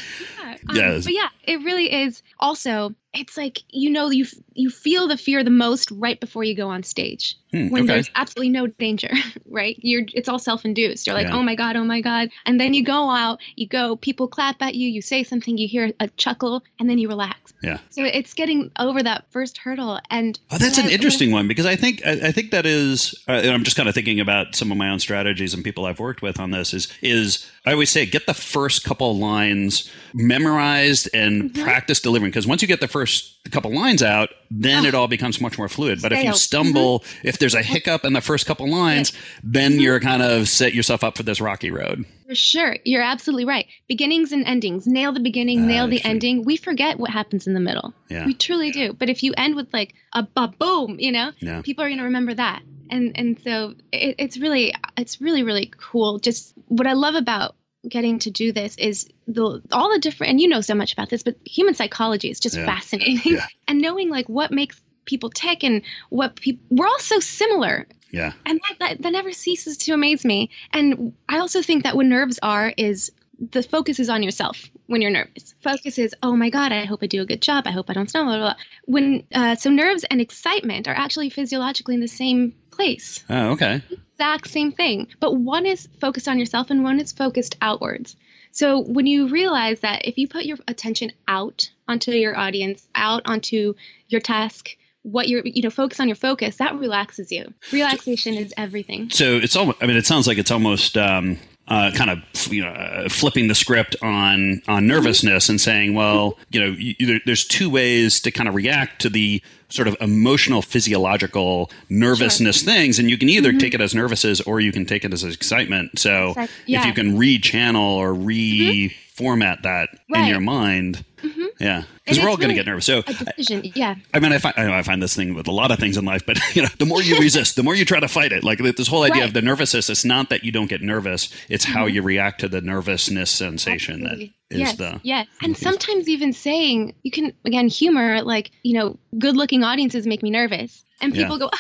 Um, 0.69 0.75
yes. 0.75 1.03
But 1.03 1.13
yeah, 1.13 1.29
it 1.43 1.63
really 1.63 1.91
is. 1.91 2.23
Also, 2.39 2.95
it's 3.13 3.37
like 3.37 3.59
you 3.69 3.89
know 3.89 4.09
you 4.09 4.25
you 4.53 4.69
feel 4.69 5.07
the 5.07 5.17
fear 5.17 5.43
the 5.43 5.49
most 5.49 5.91
right 5.91 6.19
before 6.19 6.43
you 6.43 6.55
go 6.55 6.67
on 6.67 6.83
stage 6.83 7.37
hmm, 7.51 7.69
when 7.69 7.83
okay. 7.83 7.93
there's 7.93 8.11
absolutely 8.15 8.49
no 8.49 8.67
danger, 8.67 9.09
right? 9.49 9.77
You're 9.79 10.03
it's 10.13 10.27
all 10.27 10.39
self-induced. 10.39 11.05
You're 11.05 11.15
like, 11.15 11.27
yeah. 11.27 11.35
oh 11.35 11.43
my 11.43 11.55
god, 11.55 11.75
oh 11.75 11.83
my 11.83 12.01
god, 12.01 12.29
and 12.45 12.59
then 12.59 12.73
you 12.73 12.83
go 12.83 13.09
out, 13.09 13.39
you 13.55 13.67
go, 13.67 13.95
people 13.97 14.27
clap 14.27 14.61
at 14.61 14.75
you, 14.75 14.89
you 14.89 15.01
say 15.01 15.23
something, 15.23 15.57
you 15.57 15.67
hear 15.67 15.91
a 15.99 16.07
chuckle, 16.09 16.63
and 16.79 16.89
then 16.89 16.97
you 16.97 17.07
relax. 17.07 17.53
Yeah. 17.61 17.77
So 17.89 18.03
it's 18.03 18.33
getting 18.33 18.71
over 18.79 19.03
that 19.03 19.25
first 19.29 19.57
hurdle, 19.57 19.99
and 20.09 20.39
oh, 20.51 20.57
that's 20.57 20.77
an 20.77 20.89
interesting 20.89 21.31
one 21.31 21.47
because 21.47 21.65
I 21.65 21.75
think 21.75 22.05
I, 22.05 22.27
I 22.27 22.31
think 22.31 22.51
that 22.51 22.65
is. 22.65 23.15
Uh, 23.27 23.33
I'm 23.33 23.63
just 23.63 23.77
kind 23.77 23.87
of 23.87 23.95
thinking 23.95 24.19
about 24.19 24.55
some 24.55 24.71
of 24.71 24.77
my 24.77 24.89
own 24.89 24.99
strategies 24.99 25.53
and 25.53 25.63
people 25.63 25.85
I've 25.85 25.99
worked 25.99 26.21
with 26.21 26.39
on 26.39 26.51
this. 26.51 26.73
Is 26.73 26.91
is 27.01 27.49
I 27.65 27.73
always 27.73 27.91
say 27.91 28.05
get 28.05 28.25
the 28.25 28.33
first 28.33 28.83
couple 28.83 29.17
lines 29.17 29.91
memorized 30.13 31.09
and 31.13 31.32
mm-hmm. 31.41 31.63
practice 31.63 31.99
delivering 31.99 32.31
because 32.31 32.47
once 32.47 32.61
you 32.61 32.67
get 32.67 32.79
the 32.79 32.87
first 32.87 33.39
couple 33.51 33.73
lines 33.73 34.01
out, 34.01 34.29
then 34.49 34.85
oh. 34.85 34.87
it 34.87 34.95
all 34.95 35.07
becomes 35.07 35.41
much 35.41 35.57
more 35.57 35.67
fluid. 35.67 36.01
But 36.01 36.13
if 36.13 36.23
you 36.23 36.33
stumble, 36.33 36.99
mm-hmm. 36.99 37.27
if 37.27 37.39
there's 37.39 37.55
a 37.55 37.61
hiccup 37.61 38.05
in 38.05 38.13
the 38.13 38.21
first 38.21 38.45
couple 38.45 38.69
lines, 38.69 39.13
yeah. 39.13 39.19
then 39.43 39.71
mm-hmm. 39.71 39.81
you're 39.81 39.99
kind 39.99 40.21
of 40.21 40.47
set 40.47 40.73
yourself 40.73 41.03
up 41.03 41.17
for 41.17 41.23
this 41.23 41.41
rocky 41.41 41.71
road. 41.71 42.05
For 42.27 42.35
sure. 42.35 42.77
You're 42.83 43.01
absolutely 43.01 43.45
right. 43.45 43.65
Beginnings 43.87 44.31
and 44.31 44.45
endings. 44.45 44.87
Nail 44.87 45.11
the 45.11 45.19
beginning, 45.19 45.63
uh, 45.63 45.65
nail 45.65 45.87
the 45.87 45.97
actually. 45.97 46.11
ending. 46.11 46.45
We 46.45 46.57
forget 46.57 46.99
what 46.99 47.09
happens 47.09 47.47
in 47.47 47.53
the 47.53 47.59
middle. 47.59 47.93
Yeah. 48.09 48.25
We 48.25 48.33
truly 48.33 48.71
do. 48.71 48.93
But 48.93 49.09
if 49.09 49.23
you 49.23 49.33
end 49.35 49.55
with 49.55 49.73
like 49.73 49.93
a, 50.13 50.27
a 50.37 50.47
boom, 50.47 50.97
you 50.99 51.11
know, 51.11 51.31
yeah. 51.39 51.61
people 51.61 51.83
are 51.83 51.89
going 51.89 51.99
to 51.99 52.05
remember 52.05 52.33
that 52.33 52.63
and 52.89 53.11
and 53.15 53.39
so 53.43 53.73
it, 53.91 54.15
it's 54.19 54.37
really 54.37 54.73
it's 54.97 55.19
really 55.19 55.43
really 55.43 55.71
cool 55.77 56.19
just 56.19 56.53
what 56.67 56.87
I 56.87 56.93
love 56.93 57.15
about 57.15 57.55
getting 57.87 58.19
to 58.19 58.31
do 58.31 58.51
this 58.51 58.77
is 58.77 59.09
the 59.27 59.61
all 59.71 59.91
the 59.91 59.99
different 59.99 60.31
and 60.31 60.41
you 60.41 60.47
know 60.47 60.61
so 60.61 60.73
much 60.73 60.93
about 60.93 61.09
this 61.09 61.23
but 61.23 61.35
human 61.45 61.73
psychology 61.73 62.29
is 62.29 62.39
just 62.39 62.55
yeah. 62.55 62.65
fascinating 62.65 63.33
yeah. 63.33 63.45
and 63.67 63.81
knowing 63.81 64.09
like 64.09 64.27
what 64.29 64.51
makes 64.51 64.81
people 65.05 65.29
tick 65.29 65.63
and 65.63 65.81
what 66.09 66.35
people 66.35 66.63
we're 66.69 66.87
all 66.87 66.99
so 66.99 67.19
similar 67.19 67.85
yeah 68.11 68.31
and 68.45 68.59
that, 68.61 68.79
that, 68.79 69.01
that 69.01 69.11
never 69.11 69.31
ceases 69.31 69.77
to 69.77 69.93
amaze 69.93 70.23
me 70.23 70.49
and 70.71 71.13
i 71.27 71.39
also 71.39 71.61
think 71.61 71.83
that 71.83 71.95
what 71.95 72.05
nerves 72.05 72.39
are 72.41 72.73
is 72.77 73.11
the 73.51 73.63
focus 73.63 73.99
is 73.99 74.09
on 74.09 74.23
yourself 74.23 74.69
when 74.87 75.01
you're 75.01 75.11
nervous. 75.11 75.55
Focus 75.61 75.97
is, 75.97 76.15
oh 76.21 76.35
my 76.35 76.49
God, 76.49 76.71
I 76.71 76.85
hope 76.85 76.99
I 77.01 77.07
do 77.07 77.21
a 77.21 77.25
good 77.25 77.41
job. 77.41 77.65
I 77.65 77.71
hope 77.71 77.89
I 77.89 77.93
don't 77.93 78.09
stumble. 78.09 78.33
Blah, 78.33 78.39
blah, 78.39 78.53
blah. 78.53 78.63
When 78.85 79.23
uh, 79.33 79.55
so 79.55 79.69
nerves 79.69 80.05
and 80.09 80.21
excitement 80.21 80.87
are 80.87 80.93
actually 80.93 81.29
physiologically 81.29 81.95
in 81.95 82.01
the 82.01 82.07
same 82.07 82.53
place. 82.75 83.23
Oh, 83.29 83.51
okay. 83.51 83.81
Exact 84.13 84.49
same 84.49 84.71
thing, 84.71 85.07
but 85.19 85.35
one 85.35 85.65
is 85.65 85.87
focused 85.99 86.27
on 86.27 86.39
yourself 86.39 86.69
and 86.69 86.83
one 86.83 86.99
is 86.99 87.11
focused 87.11 87.55
outwards. 87.61 88.15
So 88.51 88.81
when 88.81 89.07
you 89.07 89.27
realize 89.27 89.79
that 89.79 90.07
if 90.07 90.17
you 90.17 90.27
put 90.27 90.45
your 90.45 90.57
attention 90.67 91.11
out 91.27 91.71
onto 91.87 92.11
your 92.11 92.37
audience, 92.37 92.87
out 92.93 93.23
onto 93.25 93.73
your 94.07 94.21
task, 94.21 94.77
what 95.03 95.27
you're 95.27 95.41
you 95.45 95.61
know 95.61 95.69
focus 95.69 95.99
on 95.99 96.07
your 96.07 96.15
focus 96.15 96.55
that 96.57 96.75
relaxes 96.75 97.29
you 97.29 97.53
relaxation 97.73 98.35
is 98.35 98.53
everything 98.55 99.09
so 99.09 99.35
it's 99.35 99.53
almost 99.53 99.77
i 99.83 99.85
mean 99.85 99.97
it 99.97 100.05
sounds 100.05 100.27
like 100.27 100.37
it's 100.37 100.49
almost 100.49 100.97
um 100.97 101.37
uh, 101.73 101.91
kind 101.91 102.11
of 102.11 102.53
you 102.53 102.63
know 102.63 102.69
uh, 102.69 103.09
flipping 103.09 103.47
the 103.47 103.55
script 103.55 103.95
on 104.03 104.61
on 104.67 104.85
nervousness 104.85 105.49
and 105.49 105.59
saying, 105.59 105.95
well, 105.95 106.37
you 106.51 106.59
know, 106.59 106.67
you, 106.77 107.19
there's 107.25 107.45
two 107.45 107.67
ways 107.67 108.19
to 108.19 108.29
kind 108.29 108.47
of 108.47 108.53
react 108.53 109.01
to 109.01 109.09
the 109.09 109.41
sort 109.69 109.87
of 109.87 109.97
emotional 109.99 110.61
physiological 110.61 111.71
nervousness 111.89 112.59
sure. 112.59 112.71
things 112.71 112.99
and 112.99 113.09
you 113.09 113.17
can 113.17 113.27
either 113.27 113.49
mm-hmm. 113.49 113.57
take 113.57 113.73
it 113.73 113.81
as 113.81 113.95
nervousness 113.95 114.39
or 114.41 114.59
you 114.59 114.71
can 114.71 114.85
take 114.85 115.03
it 115.03 115.11
as 115.11 115.23
excitement 115.23 115.97
so 115.97 116.35
yeah. 116.67 116.79
if 116.79 116.85
you 116.85 116.93
can 116.93 117.17
rechannel 117.17 117.95
or 117.95 118.13
mm-hmm. 118.13 119.23
reformat 119.23 119.63
that 119.63 119.89
right. 120.11 120.21
in 120.21 120.27
your 120.27 120.39
mind 120.39 121.03
mm-hmm. 121.23 121.45
Yeah 121.63 121.83
because 122.03 122.19
we're 122.19 122.29
all 122.29 122.35
really 122.35 122.47
going 122.47 122.49
to 122.49 122.55
get 122.55 122.65
nervous. 122.65 122.85
So, 122.85 123.01
decision, 123.01 123.71
yeah. 123.75 123.95
I, 124.13 124.17
I 124.17 124.19
mean, 124.19 124.33
I 124.33 124.37
find 124.37 124.53
I, 124.57 124.65
know, 124.65 124.73
I 124.73 124.81
find 124.81 125.01
this 125.01 125.15
thing 125.15 125.35
with 125.35 125.47
a 125.47 125.51
lot 125.51 125.71
of 125.71 125.79
things 125.79 125.95
in 125.95 126.03
life, 126.03 126.25
but 126.25 126.37
you 126.55 126.61
know, 126.61 126.67
the 126.77 126.85
more 126.85 127.01
you 127.01 127.17
resist, 127.19 127.55
the 127.55 127.63
more 127.63 127.75
you 127.75 127.85
try 127.85 127.99
to 127.99 128.07
fight 128.07 128.31
it. 128.31 128.43
Like 128.43 128.59
this 128.59 128.87
whole 128.87 129.03
idea 129.03 129.21
right. 129.21 129.27
of 129.27 129.33
the 129.33 129.41
nervousness. 129.41 129.89
It's 129.89 130.03
not 130.03 130.29
that 130.29 130.43
you 130.43 130.51
don't 130.51 130.67
get 130.67 130.81
nervous; 130.81 131.29
it's 131.49 131.65
mm-hmm. 131.65 131.73
how 131.73 131.85
you 131.85 132.01
react 132.01 132.41
to 132.41 132.49
the 132.49 132.61
nervousness 132.61 133.31
sensation 133.31 134.01
Absolutely. 134.01 134.33
that 134.49 134.55
is 134.55 134.59
yes, 134.59 134.75
the 134.75 134.99
yes. 135.03 135.27
And 135.41 135.57
sometimes 135.57 136.09
even 136.09 136.33
saying 136.33 136.95
you 137.03 137.11
can 137.11 137.33
again 137.45 137.69
humor 137.69 138.21
like 138.21 138.51
you 138.63 138.73
know, 138.73 138.97
good-looking 139.17 139.63
audiences 139.63 140.05
make 140.05 140.21
me 140.21 140.29
nervous, 140.29 140.83
and 141.01 141.13
people 141.13 141.39
yeah. 141.39 141.47
go. 141.47 141.51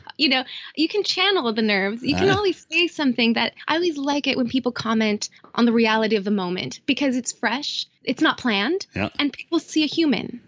you 0.18 0.28
know, 0.28 0.44
you 0.76 0.88
can 0.88 1.02
channel 1.02 1.52
the 1.52 1.62
nerves. 1.62 2.02
You 2.02 2.16
can 2.16 2.28
uh, 2.28 2.36
always 2.36 2.66
say 2.70 2.86
something 2.86 3.34
that 3.34 3.54
I 3.66 3.76
always 3.76 3.96
like 3.96 4.26
it 4.26 4.36
when 4.36 4.48
people 4.48 4.72
comment 4.72 5.28
on 5.54 5.64
the 5.64 5.72
reality 5.72 6.16
of 6.16 6.24
the 6.24 6.30
moment 6.30 6.80
because 6.86 7.16
it's 7.16 7.32
fresh, 7.32 7.86
it's 8.04 8.22
not 8.22 8.38
planned, 8.38 8.86
yeah. 8.94 9.08
and 9.18 9.32
people 9.32 9.58
see 9.58 9.84
a 9.84 9.86
human. 9.86 10.40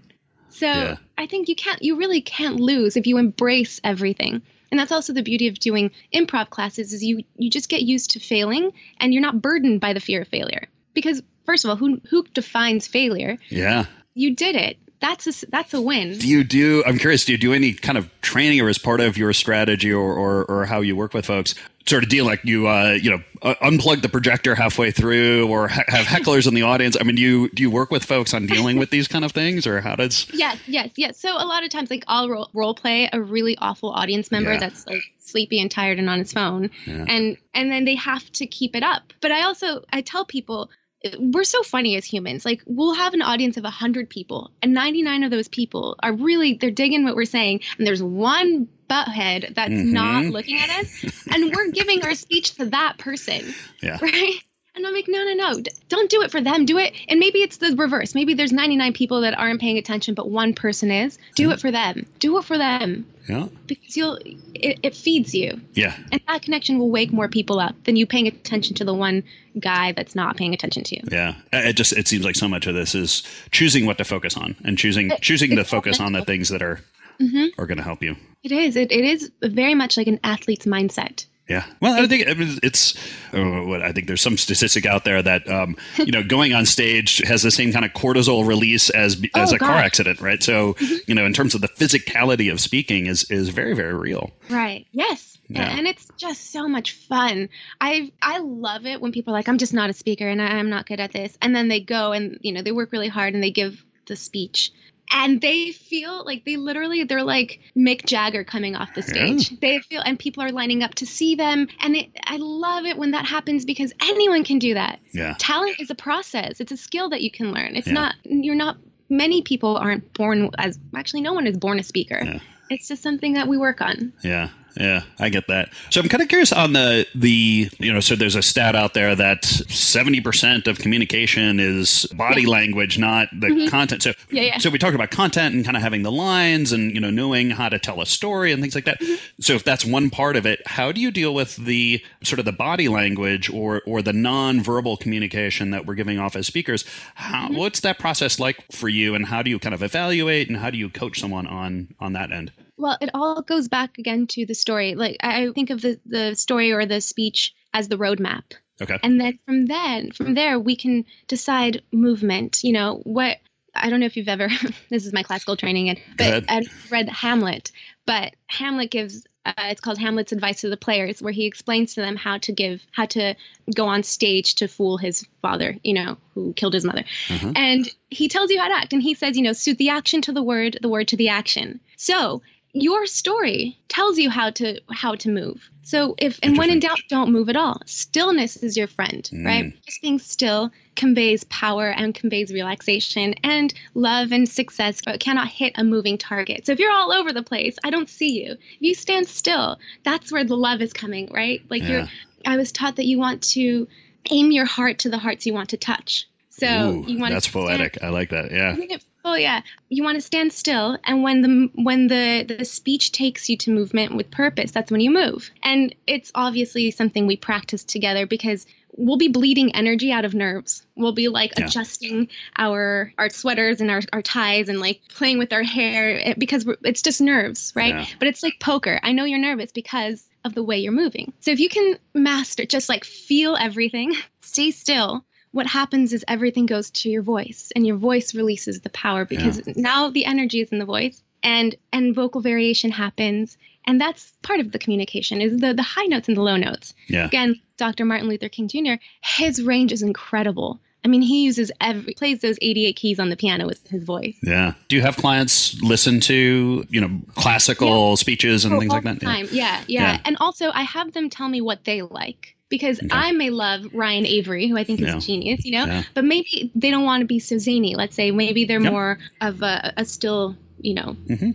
So 0.51 0.67
yeah. 0.67 0.97
I 1.19 1.27
think 1.27 1.49
you 1.49 1.57
can't, 1.57 1.83
you 1.83 1.97
really 1.97 2.21
can't 2.21 2.61
lose 2.61 2.97
if 2.97 3.07
you 3.07 3.19
embrace 3.19 3.81
everything. 3.83 4.43
And 4.71 4.79
that's 4.79 4.93
also 4.93 5.13
the 5.13 5.23
beauty 5.23 5.49
of 5.49 5.59
doing 5.59 5.93
improv 6.13 6.51
classes 6.51 6.93
is 6.93 7.05
you 7.05 7.23
you 7.37 7.49
just 7.49 7.69
get 7.69 7.83
used 7.83 8.13
to 8.13 8.21
failing 8.21 8.73
and 8.99 9.15
you're 9.15 9.23
not 9.23 9.41
burdened 9.41 9.81
by 9.81 9.93
the 9.93 10.01
fear 10.01 10.23
of 10.23 10.29
failure. 10.29 10.67
Because 10.95 11.23
first 11.47 11.65
of 11.65 11.71
all, 11.71 11.77
who 11.77 12.01
who 12.11 12.25
defines 12.35 12.89
failure? 12.89 13.39
Yeah. 13.51 13.85
You 14.15 14.35
did 14.35 14.57
it 14.57 14.79
that's 15.01 15.27
a, 15.27 15.47
that's 15.51 15.75
a 15.75 15.81
win. 15.81 16.19
Do 16.19 16.29
you 16.29 16.45
do? 16.45 16.83
I'm 16.87 16.99
curious. 16.99 17.25
Do 17.25 17.33
you 17.33 17.39
do 17.39 17.53
any 17.53 17.73
kind 17.73 17.99
of 17.99 18.09
training, 18.21 18.61
or 18.61 18.69
as 18.69 18.79
part 18.79 19.01
of 19.01 19.17
your 19.17 19.33
strategy, 19.33 19.93
or 19.93 20.15
or, 20.15 20.45
or 20.45 20.67
how 20.67 20.81
you 20.81 20.97
work 20.97 21.15
with 21.15 21.27
folks? 21.27 21.55
Sort 21.87 22.03
of 22.03 22.09
deal 22.09 22.25
like 22.25 22.43
you, 22.45 22.67
uh, 22.67 22.93
you 22.93 23.11
know, 23.11 23.23
uh, 23.43 23.55
unplug 23.61 24.01
the 24.01 24.09
projector 24.09 24.55
halfway 24.55 24.91
through, 24.91 25.47
or 25.49 25.69
ha- 25.69 25.85
have 25.89 26.07
hecklers 26.07 26.49
in 26.49 26.55
the 26.55 26.63
audience. 26.63 26.97
I 26.99 27.05
mean, 27.05 27.17
do 27.17 27.21
you 27.21 27.51
do 27.51 27.63
you 27.63 27.71
work 27.71 27.91
with 27.91 28.03
folks 28.05 28.33
on 28.33 28.47
dealing 28.47 28.79
with 28.79 28.89
these 28.89 29.07
kind 29.07 29.25
of 29.25 29.33
things, 29.33 29.67
or 29.67 29.81
how 29.81 29.97
does? 29.97 30.27
Yes, 30.35 30.59
yes, 30.67 30.91
yes. 30.97 31.19
So 31.19 31.31
a 31.31 31.45
lot 31.45 31.63
of 31.63 31.71
times, 31.71 31.91
like 31.91 32.05
I'll 32.09 32.29
role, 32.29 32.51
role 32.55 32.75
play 32.75 33.09
a 33.13 33.21
really 33.21 33.57
awful 33.59 33.91
audience 33.91 34.31
member 34.31 34.53
yeah. 34.55 34.61
that's 34.61 34.87
like 34.87 35.03
sleepy 35.19 35.61
and 35.61 35.71
tired 35.71 35.99
and 35.99 36.09
on 36.09 36.19
his 36.19 36.33
phone, 36.33 36.71
yeah. 36.87 37.05
and 37.09 37.37
and 37.53 37.71
then 37.71 37.85
they 37.85 37.95
have 37.97 38.31
to 38.33 38.47
keep 38.47 38.75
it 38.75 38.83
up. 38.83 39.13
But 39.21 39.33
I 39.33 39.43
also 39.43 39.85
I 39.93 40.01
tell 40.01 40.25
people 40.25 40.71
we're 41.19 41.45
so 41.45 41.63
funny 41.63 41.97
as 41.97 42.05
humans. 42.05 42.45
Like 42.45 42.63
we'll 42.67 42.95
have 42.95 43.15
an 43.15 43.23
audience 43.23 43.57
of 43.57 43.65
100 43.65 44.09
people 44.09 44.51
and 44.63 44.73
99 44.73 45.25
of 45.25 45.31
those 45.31 45.49
people 45.49 45.97
are 46.03 46.13
really 46.13 46.55
they're 46.55 46.71
digging 46.71 47.05
what 47.05 47.17
we're 47.17 47.25
saying 47.25 47.61
and 47.79 47.87
there's 47.87 48.03
one 48.03 48.69
butthead 48.89 49.55
that's 49.55 49.73
mm-hmm. 49.73 49.93
not 49.93 50.25
looking 50.25 50.59
at 50.59 50.71
us 50.71 51.27
and 51.31 51.55
we're 51.55 51.71
giving 51.71 52.05
our 52.05 52.15
speech 52.15 52.55
to 52.57 52.67
that 52.67 52.99
person. 52.99 53.55
Yeah. 53.83 53.99
Right? 54.01 54.37
And 54.77 54.85
I'm 54.85 54.93
like, 54.93 55.07
no, 55.07 55.25
no, 55.25 55.35
no, 55.35 55.63
don't 55.89 56.11
do 56.11 56.23
it 56.23 56.33
for 56.33 56.41
them. 56.41 56.65
Do 56.65 56.79
it. 56.79 56.95
And 57.09 57.21
maybe 57.21 57.43
it's 57.43 57.59
the 57.59 57.77
reverse. 57.77 58.15
Maybe 58.15 58.35
there's 58.35 58.53
99 58.53 58.93
people 58.93 59.21
that 59.21 59.39
aren't 59.39 59.61
paying 59.61 59.79
attention, 59.79 60.15
but 60.15 60.29
one 60.29 60.53
person 60.53 60.91
is. 60.91 61.17
Do 61.37 61.53
it 61.53 61.61
for 61.61 61.71
them. 61.71 62.07
Do 62.19 62.39
it 62.39 62.45
for 62.45 62.59
them. 62.59 63.07
Yeah. 63.29 63.47
Because 63.67 63.97
you'll, 63.97 64.19
it, 64.53 64.81
it 64.83 64.97
feeds 64.97 65.33
you. 65.33 65.61
Yeah. 65.75 65.97
And 66.11 66.21
that 66.27 66.43
connection 66.43 66.79
will 66.79 66.91
wake 66.91 67.13
more 67.13 67.29
people 67.29 67.61
up 67.61 67.77
than 67.85 67.95
you 67.95 68.05
paying 68.05 68.27
attention 68.27 68.75
to 68.77 68.85
the 68.85 68.93
one 68.93 69.23
guy 69.61 69.93
that's 69.93 70.17
not 70.17 70.37
paying 70.37 70.55
attention 70.55 70.83
to 70.85 70.97
you. 70.97 71.03
Yeah. 71.11 71.37
It 71.53 71.75
just, 71.75 71.93
it 71.93 72.09
seems 72.09 72.25
like 72.25 72.35
so 72.35 72.49
much 72.49 72.67
of 72.67 72.75
this 72.75 72.97
is 72.97 73.23
choosing 73.53 73.87
what 73.87 73.99
to 73.99 74.05
focus 74.05 74.37
on 74.37 74.57
and 74.65 74.77
choosing, 74.77 75.13
choosing 75.21 75.55
to 75.55 75.65
focus 75.65 76.01
on 76.01 76.13
the 76.13 76.25
things 76.25 76.49
that 76.49 76.63
are, 76.63 76.81
mm-hmm. 77.21 77.61
are 77.61 77.67
going 77.67 77.79
to 77.79 77.85
help 77.85 78.03
you. 78.03 78.17
It 78.43 78.51
is. 78.51 78.75
It, 78.75 78.91
it 78.91 79.05
is 79.05 79.31
very 79.41 79.77
much 79.77 79.97
like 79.97 80.09
an 80.09 80.19
athlete's 80.25 80.67
mindset. 80.67 81.27
Yeah. 81.49 81.67
Well, 81.81 82.03
I 82.03 82.07
think 82.07 82.25
it's. 82.63 82.95
Uh, 83.35 83.73
I 83.73 83.93
think 83.93 84.07
there's 84.07 84.23
some 84.23 84.39
statistic 84.39 84.87
out 84.87 85.05
there 85.05 85.23
that 85.23 85.47
um, 85.49 85.77
you 85.99 86.11
know 86.11 86.23
going 86.23 86.55
on 86.55 86.65
stage 86.65 87.19
has 87.19 87.43
the 87.43 87.51
same 87.51 87.71
kind 87.71 87.85
of 87.85 87.93
cortisol 87.93 88.47
release 88.47 88.89
as 88.91 89.23
as 89.35 89.53
oh, 89.53 89.57
a 89.57 89.59
God. 89.59 89.67
car 89.67 89.77
accident, 89.77 90.21
right? 90.23 90.43
So 90.43 90.73
mm-hmm. 90.75 90.95
you 91.07 91.15
know, 91.15 91.27
in 91.27 91.35
terms 91.35 91.55
of 91.55 91.61
the 91.61 91.69
physicality 91.69 92.51
of 92.51 92.61
speaking, 92.61 93.07
is 93.07 93.31
is 93.31 93.51
very 93.51 93.75
very 93.75 93.95
real. 93.95 94.31
Right. 94.49 94.87
Yes. 94.93 95.37
Yeah. 95.49 95.77
And 95.77 95.87
it's 95.87 96.09
just 96.17 96.51
so 96.51 96.67
much 96.67 96.93
fun. 96.93 97.51
I 97.79 98.11
I 98.23 98.39
love 98.39 98.87
it 98.87 99.03
when 99.03 99.13
people 99.13 99.35
are 99.35 99.37
like, 99.37 99.49
I'm 99.49 99.59
just 99.59 99.75
not 99.75 99.91
a 99.91 99.93
speaker 99.93 100.27
and 100.27 100.41
I, 100.41 100.47
I'm 100.47 100.71
not 100.71 100.87
good 100.87 101.01
at 101.01 101.13
this, 101.13 101.37
and 101.43 101.55
then 101.55 101.69
they 101.69 101.81
go 101.81 102.13
and 102.13 102.39
you 102.41 102.53
know 102.53 102.63
they 102.63 102.73
work 102.73 102.91
really 102.93 103.09
hard 103.09 103.35
and 103.35 103.43
they 103.43 103.51
give 103.51 103.85
the 104.07 104.17
speech 104.17 104.73
and 105.11 105.41
they 105.41 105.73
feel 105.73 106.25
like 106.25 106.45
they 106.45 106.57
literally 106.57 107.05
they're 107.05 107.23
like 107.23 107.61
Mick 107.77 108.05
Jagger 108.05 108.45
coming 108.45 108.77
off 108.77 108.95
the 108.95 109.03
stage. 109.03 109.51
Yeah. 109.51 109.59
They 109.61 109.79
feel 109.81 110.03
and 110.05 110.19
people 110.19 110.43
are 110.43 110.51
lining 110.51 110.83
up 110.83 110.95
to 110.97 111.07
see 111.07 111.35
them 111.35 111.69
and 111.81 111.97
it, 111.97 112.11
I 112.25 112.37
love 112.37 112.85
it 112.85 112.97
when 112.97 113.13
that 113.13 113.27
happens 113.27 113.65
because 113.65 113.93
anyone 114.03 114.45
can 114.45 114.59
do 114.59 114.75
that. 114.75 115.01
Yeah. 115.13 115.35
Talent 115.39 115.81
is 115.81 115.91
a 115.91 115.95
process. 115.95 116.61
It's 116.61 116.73
a 116.73 116.77
skill 116.77 117.11
that 117.11 117.23
you 117.23 117.31
can 117.31 117.53
learn. 117.53 117.77
It's 117.77 117.87
yeah. 117.87 117.93
not 117.93 118.15
you're 118.25 118.55
not 118.55 118.77
many 119.09 119.43
people 119.43 119.77
aren't 119.77 120.13
born 120.15 120.51
as 120.59 120.79
actually 120.97 121.23
no 121.23 121.33
one 121.33 121.47
is 121.47 121.57
born 121.57 121.79
a 121.79 121.83
speaker. 121.83 122.21
Yeah. 122.23 122.39
It's 122.71 122.89
just 122.89 123.03
something 123.03 123.35
that 123.35 123.47
we 123.47 123.59
work 123.59 123.81
on. 123.81 124.13
Yeah. 124.23 124.49
Yeah, 124.77 125.05
I 125.21 125.29
get 125.29 125.47
that. 125.47 125.73
So 125.91 126.01
I'm 126.01 126.09
kind 126.09 126.23
of 126.23 126.29
curious 126.29 126.53
on 126.53 126.73
the 126.73 127.07
the 127.15 127.71
you 127.79 127.93
know 127.93 128.01
so 128.01 128.17
there's 128.17 128.35
a 128.35 128.43
stat 128.43 128.75
out 128.75 128.95
there 128.95 129.15
that 129.15 129.43
70% 129.43 130.67
of 130.67 130.79
communication 130.79 131.61
is 131.61 132.07
body 132.07 132.43
yeah. 132.43 132.49
language, 132.49 132.99
not 132.99 133.29
the 133.33 133.49
mm-hmm. 133.49 133.69
content. 133.69 134.03
So 134.03 134.15
yeah, 134.31 134.43
yeah. 134.43 134.59
so 134.59 134.71
we 134.71 134.79
talked 134.79 134.97
about 134.97 135.11
content 135.11 135.55
and 135.55 135.65
kind 135.65 135.77
of 135.77 135.83
having 135.83 136.03
the 136.03 136.11
lines 136.11 136.73
and 136.73 136.93
you 136.93 137.01
know 137.01 137.11
knowing 137.11 137.51
how 137.51 137.69
to 137.69 137.79
tell 137.79 138.01
a 138.01 138.07
story 138.07 138.51
and 138.51 138.61
things 138.61 138.75
like 138.75 138.85
that. 138.87 139.01
Mm-hmm. 139.01 139.15
So 139.41 139.53
if 139.55 139.63
that's 139.63 139.85
one 139.85 140.11
part 140.11 140.35
of 140.35 140.45
it, 140.45 140.61
how 140.67 140.91
do 140.91 141.01
you 141.01 141.13
deal 141.13 141.35
with 141.35 141.55
the 141.57 142.03
sort 142.25 142.41
of 142.41 142.45
the 142.45 142.53
body 142.53 142.89
language 142.89 143.49
or 143.51 143.81
or 143.87 144.03
the 144.03 144.13
non-verbal 144.13 144.97
communication 144.97 145.71
that 145.71 145.87
we're 145.87 145.95
giving 145.95 146.19
off 146.19 146.35
as 146.35 146.49
speakers? 146.49 146.85
How, 147.15 147.47
mm-hmm. 147.47 147.57
What's 147.57 147.81
that 147.81 148.01
process 148.01 148.41
like 148.41 148.61
for 148.73 148.89
you, 148.89 149.15
and 149.15 149.27
how 149.27 149.43
do 149.43 149.51
you 149.51 149.61
kind 149.61 149.75
of 149.75 149.85
evaluate 149.85 150.49
and 150.49 150.57
how 150.57 150.71
do 150.71 150.79
you 150.79 150.91
coach 150.91 151.21
someone 151.21 151.47
on 151.47 151.95
on 152.01 152.13
that 152.15 152.33
end? 152.33 152.51
Well, 152.77 152.99
it 153.01 153.11
all 153.15 153.43
goes 153.43 153.69
back 153.69 153.99
again 153.99 154.27
to 154.29 154.47
the 154.47 154.55
story. 154.55 154.95
Like 154.95 155.17
I 155.21 155.51
think 155.53 155.71
of 155.71 155.81
the 155.81 156.01
the 156.07 156.35
story 156.35 156.73
or 156.73 156.87
the 156.87 157.01
speech 157.01 157.55
as 157.73 157.89
the 157.89 157.97
roadmap. 157.97 158.43
Okay. 158.83 158.99
And 159.03 159.21
then 159.21 159.39
from 159.47 159.67
then 159.67 160.11
from 160.11 160.35
there 160.35 160.59
we 160.59 160.77
can 160.77 161.05
decide 161.29 161.83
movement. 161.93 162.65
You 162.65 162.73
know 162.73 163.01
what? 163.05 163.39
I 163.75 163.91
don't 163.91 164.01
know 164.01 164.07
if 164.07 164.17
you've 164.17 164.29
ever. 164.29 164.49
this 164.91 165.07
is 165.07 165.13
my 165.13 165.23
classical 165.23 165.57
training, 165.57 165.91
and 165.91 166.01
but 166.17 166.45
I've 166.49 166.91
read 166.91 167.09
Hamlet. 167.09 167.71
But 168.07 168.35
Hamlet 168.49 168.91
gives 168.91 169.25
uh, 169.47 169.53
it's 169.59 169.81
called 169.81 169.99
Hamlet's 169.99 170.33
advice 170.33 170.63
to 170.63 170.71
the 170.71 170.77
players, 170.77 171.21
where 171.21 171.33
he 171.33 171.45
explains 171.45 171.95
to 171.95 172.01
them 172.01 172.17
how 172.17 172.39
to 172.39 172.53
give, 172.53 172.83
how 172.93 173.07
to 173.07 173.35
go 173.75 173.87
on 173.87 174.03
stage 174.03 174.55
to 174.57 174.69
fool 174.69 174.97
his 174.97 175.27
father, 175.43 175.77
you 175.83 175.93
know, 175.93 176.17
who 176.35 176.55
killed 176.55 176.73
his 176.73 176.85
mother. 176.85 177.05
Uh-huh. 177.29 177.53
And 177.55 177.89
he 178.09 178.29
tells 178.29 178.51
you 178.51 178.59
how 178.59 178.69
to 178.69 178.77
act. 178.77 178.93
And 178.95 179.03
he 179.03 179.15
says, 179.15 179.37
you 179.37 179.43
know, 179.43 179.53
suit 179.53 179.77
the 179.77 179.91
action 179.91 180.23
to 180.23 180.33
the 180.33 180.43
word, 180.43 180.79
the 180.81 180.89
word 180.89 181.09
to 181.09 181.17
the 181.17 181.29
action. 181.29 181.81
So 181.97 182.43
your 182.75 183.07
story 183.07 183.79
tells 183.89 184.19
you 184.19 184.29
how 184.29 184.51
to 184.51 184.81
how 184.91 185.15
to 185.15 185.31
move. 185.31 185.71
So 185.83 186.17
if 186.19 186.41
and 186.43 186.59
when 186.59 186.71
in 186.71 186.81
doubt, 186.81 186.99
don't 187.09 187.31
move 187.31 187.49
at 187.49 187.57
all. 187.57 187.81
Stillness 187.87 188.57
is 188.57 188.77
your 188.77 188.89
friend, 188.89 189.29
mm. 189.33 189.47
right? 189.47 189.73
Just 189.87 190.03
being 190.03 190.19
still 190.19 190.73
conveys 190.97 191.45
power 191.45 191.91
and 191.91 192.15
conveys 192.15 192.53
relaxation 192.53 193.35
and 193.45 193.73
love 193.95 194.33
and 194.33 194.49
success. 194.49 195.01
But 195.05 195.21
cannot 195.21 195.49
hit 195.49 195.73
a 195.77 195.85
moving 195.85 196.19
target. 196.19 196.67
So 196.67 196.73
if 196.73 196.81
you're 196.81 196.93
all 196.93 197.13
over 197.13 197.33
the 197.33 197.45
place, 197.45 197.77
I 197.85 197.91
don't 197.91 198.09
see 198.09 198.43
you. 198.45 198.53
If 198.53 198.81
you 198.81 198.95
stand 198.95 199.29
still, 199.29 199.79
that's 200.03 200.33
where 200.33 200.45
the 200.45 200.57
love 200.57 200.83
is 200.83 200.93
coming, 200.93 201.31
right? 201.33 201.63
Like 201.71 201.83
yeah. 201.83 201.89
you're. 201.89 202.09
I 202.47 202.57
was 202.57 202.73
taught 202.73 202.97
that 202.97 203.07
you 203.07 203.19
want 203.19 203.43
to 203.55 203.89
aim 204.31 204.51
your 204.51 204.67
heart 204.67 204.99
to 205.01 205.11
the 205.11 205.19
hearts 205.19 205.47
you 205.47 205.55
want 205.55 205.71
to 205.71 205.77
touch. 205.77 206.29
So 206.51 206.67
Ooh, 206.67 207.05
you 207.07 207.19
want 207.19 207.33
that's 207.33 207.49
poetic. 207.49 207.99
I 208.03 208.09
like 208.09 208.31
that. 208.31 208.51
Yeah. 208.51 208.97
Oh 209.25 209.35
yeah. 209.35 209.63
You 209.89 210.05
want 210.05 210.17
to 210.17 210.21
stand 210.21 210.53
still, 210.53 210.99
and 211.05 211.23
when 211.23 211.41
the 211.41 211.71
when 211.83 212.09
the 212.09 212.45
the 212.47 212.65
speech 212.65 213.13
takes 213.13 213.49
you 213.49 213.57
to 213.59 213.71
movement 213.71 214.15
with 214.15 214.31
purpose, 214.31 214.71
that's 214.71 214.91
when 214.91 215.01
you 215.01 215.11
move. 215.11 215.51
And 215.63 215.95
it's 216.07 216.31
obviously 216.35 216.91
something 216.91 217.27
we 217.27 217.37
practice 217.37 217.85
together 217.85 218.27
because 218.27 218.67
we'll 218.97 219.17
be 219.17 219.29
bleeding 219.29 219.75
energy 219.75 220.13
out 220.13 220.25
of 220.25 220.35
nerves. 220.35 220.87
We'll 220.95 221.13
be 221.13 221.29
like 221.29 221.59
yeah. 221.59 221.67
adjusting 221.67 222.29
our 222.57 223.13
our 223.19 223.31
sweaters 223.31 223.81
and 223.81 223.91
our, 223.91 224.03
our 224.13 224.23
ties 224.23 224.69
and 224.69 224.79
like 224.79 225.01
playing 225.09 225.39
with 225.39 225.53
our 225.53 225.63
hair 225.63 226.21
eh, 226.23 226.35
because 226.37 226.67
it's 226.83 227.03
just 227.03 227.21
nerves, 227.21 227.73
right? 227.75 227.95
Yeah. 227.95 228.07
But 228.19 228.29
it's 228.29 228.43
like 228.43 228.61
poker. 228.61 229.01
I 229.03 229.13
know 229.13 229.25
you're 229.25 229.39
nervous 229.39 229.73
because 229.73 230.29
of 230.45 230.55
the 230.55 230.63
way 230.63 230.79
you're 230.79 230.93
moving. 230.93 231.33
So 231.41 231.51
if 231.51 231.61
you 231.61 231.69
can 231.69 231.99
master 232.13 232.67
just 232.67 232.89
like 232.89 233.05
feel 233.05 233.57
everything, 233.57 234.15
stay 234.43 234.71
still, 234.71 235.25
what 235.55 235.69
happens 235.69 236.13
is 236.13 236.25
everything 236.27 236.67
goes 236.67 236.91
to 236.91 237.09
your 237.09 237.23
voice 237.23 237.71
and 237.77 237.87
your 237.87 237.97
voice 237.97 238.35
releases 238.35 238.81
the 238.81 238.91
power 238.91 239.25
because 239.25 239.63
yeah. 239.65 239.75
now 239.77 240.11
the 240.11 240.25
energy 240.25 240.61
is 240.61 240.71
in 240.71 240.81
the 240.81 240.85
voice 240.85 241.23
and 241.45 241.77
and 241.93 242.13
vocal 242.13 242.41
variation 242.41 242.91
happens 242.91 243.57
and 243.87 244.01
that's 244.01 244.33
part 244.43 244.59
of 244.59 244.73
the 244.73 244.81
communication 244.81 245.41
is 245.41 245.61
the 245.61 245.73
the 245.73 245.83
high 245.83 246.07
notes 246.07 246.27
and 246.27 246.37
the 246.37 246.43
low 246.43 246.57
notes 246.57 246.93
yeah. 247.07 247.25
again 247.25 247.61
dr 247.77 248.05
martin 248.05 248.29
luther 248.29 248.49
king 248.49 248.67
jr 248.67 248.95
his 249.23 249.63
range 249.63 249.93
is 249.93 250.03
incredible 250.03 250.81
I 251.05 251.07
mean, 251.07 251.21
he 251.21 251.45
uses 251.45 251.71
every 251.83 252.15
plays 252.15 252.41
those 252.41 252.57
88 252.63 252.97
keys 252.97 253.21
on 253.21 253.29
the 253.29 253.37
piano 253.37 253.67
with 253.67 253.87
his 253.89 254.05
voice. 254.05 254.39
Yeah. 254.43 254.73
Do 254.89 254.97
you 254.97 255.03
have 255.03 255.19
clients 255.19 255.79
listen 255.83 256.19
to, 256.21 256.87
you 256.89 256.99
know, 256.99 257.21
classical 257.35 258.09
yeah. 258.09 258.15
speeches 258.15 258.65
and 258.65 258.73
oh, 258.73 258.81
things 258.81 258.91
like 258.91 259.05
that? 259.05 259.23
Yeah. 259.23 259.37
yeah. 259.37 259.47
yeah, 259.51 259.83
yeah. 259.87 260.21
And 260.25 260.39
also 260.41 260.71
I 260.73 260.85
have 260.85 261.13
them 261.13 261.29
tell 261.29 261.51
me 261.51 261.61
what 261.61 261.85
they 261.85 262.01
like 262.01 262.57
because 262.75 262.99
okay. 262.99 263.09
I 263.13 263.31
may 263.31 263.51
love 263.51 263.87
Ryan 263.95 264.27
Avery, 264.27 264.67
who 264.67 264.77
I 264.77 264.83
think 264.83 265.01
is 265.01 265.07
yeah. 265.07 265.17
a 265.17 265.21
genius, 265.21 265.65
you 265.65 265.71
know, 265.79 265.85
yeah. 265.85 266.03
but 266.13 266.25
maybe 266.25 266.73
they 266.75 266.91
don't 266.91 267.05
want 267.05 267.21
to 267.21 267.27
be 267.27 267.39
so 267.39 267.57
zany. 267.57 267.95
Let's 267.95 268.17
say 268.17 268.33
maybe 268.33 268.65
they're 268.65 268.81
yep. 268.81 268.91
more 268.93 269.19
of 269.41 269.63
a, 269.63 269.93
a, 269.97 270.05
still, 270.05 270.57
you 270.81 270.95
know, 270.95 271.17
mm-hmm. 271.29 271.51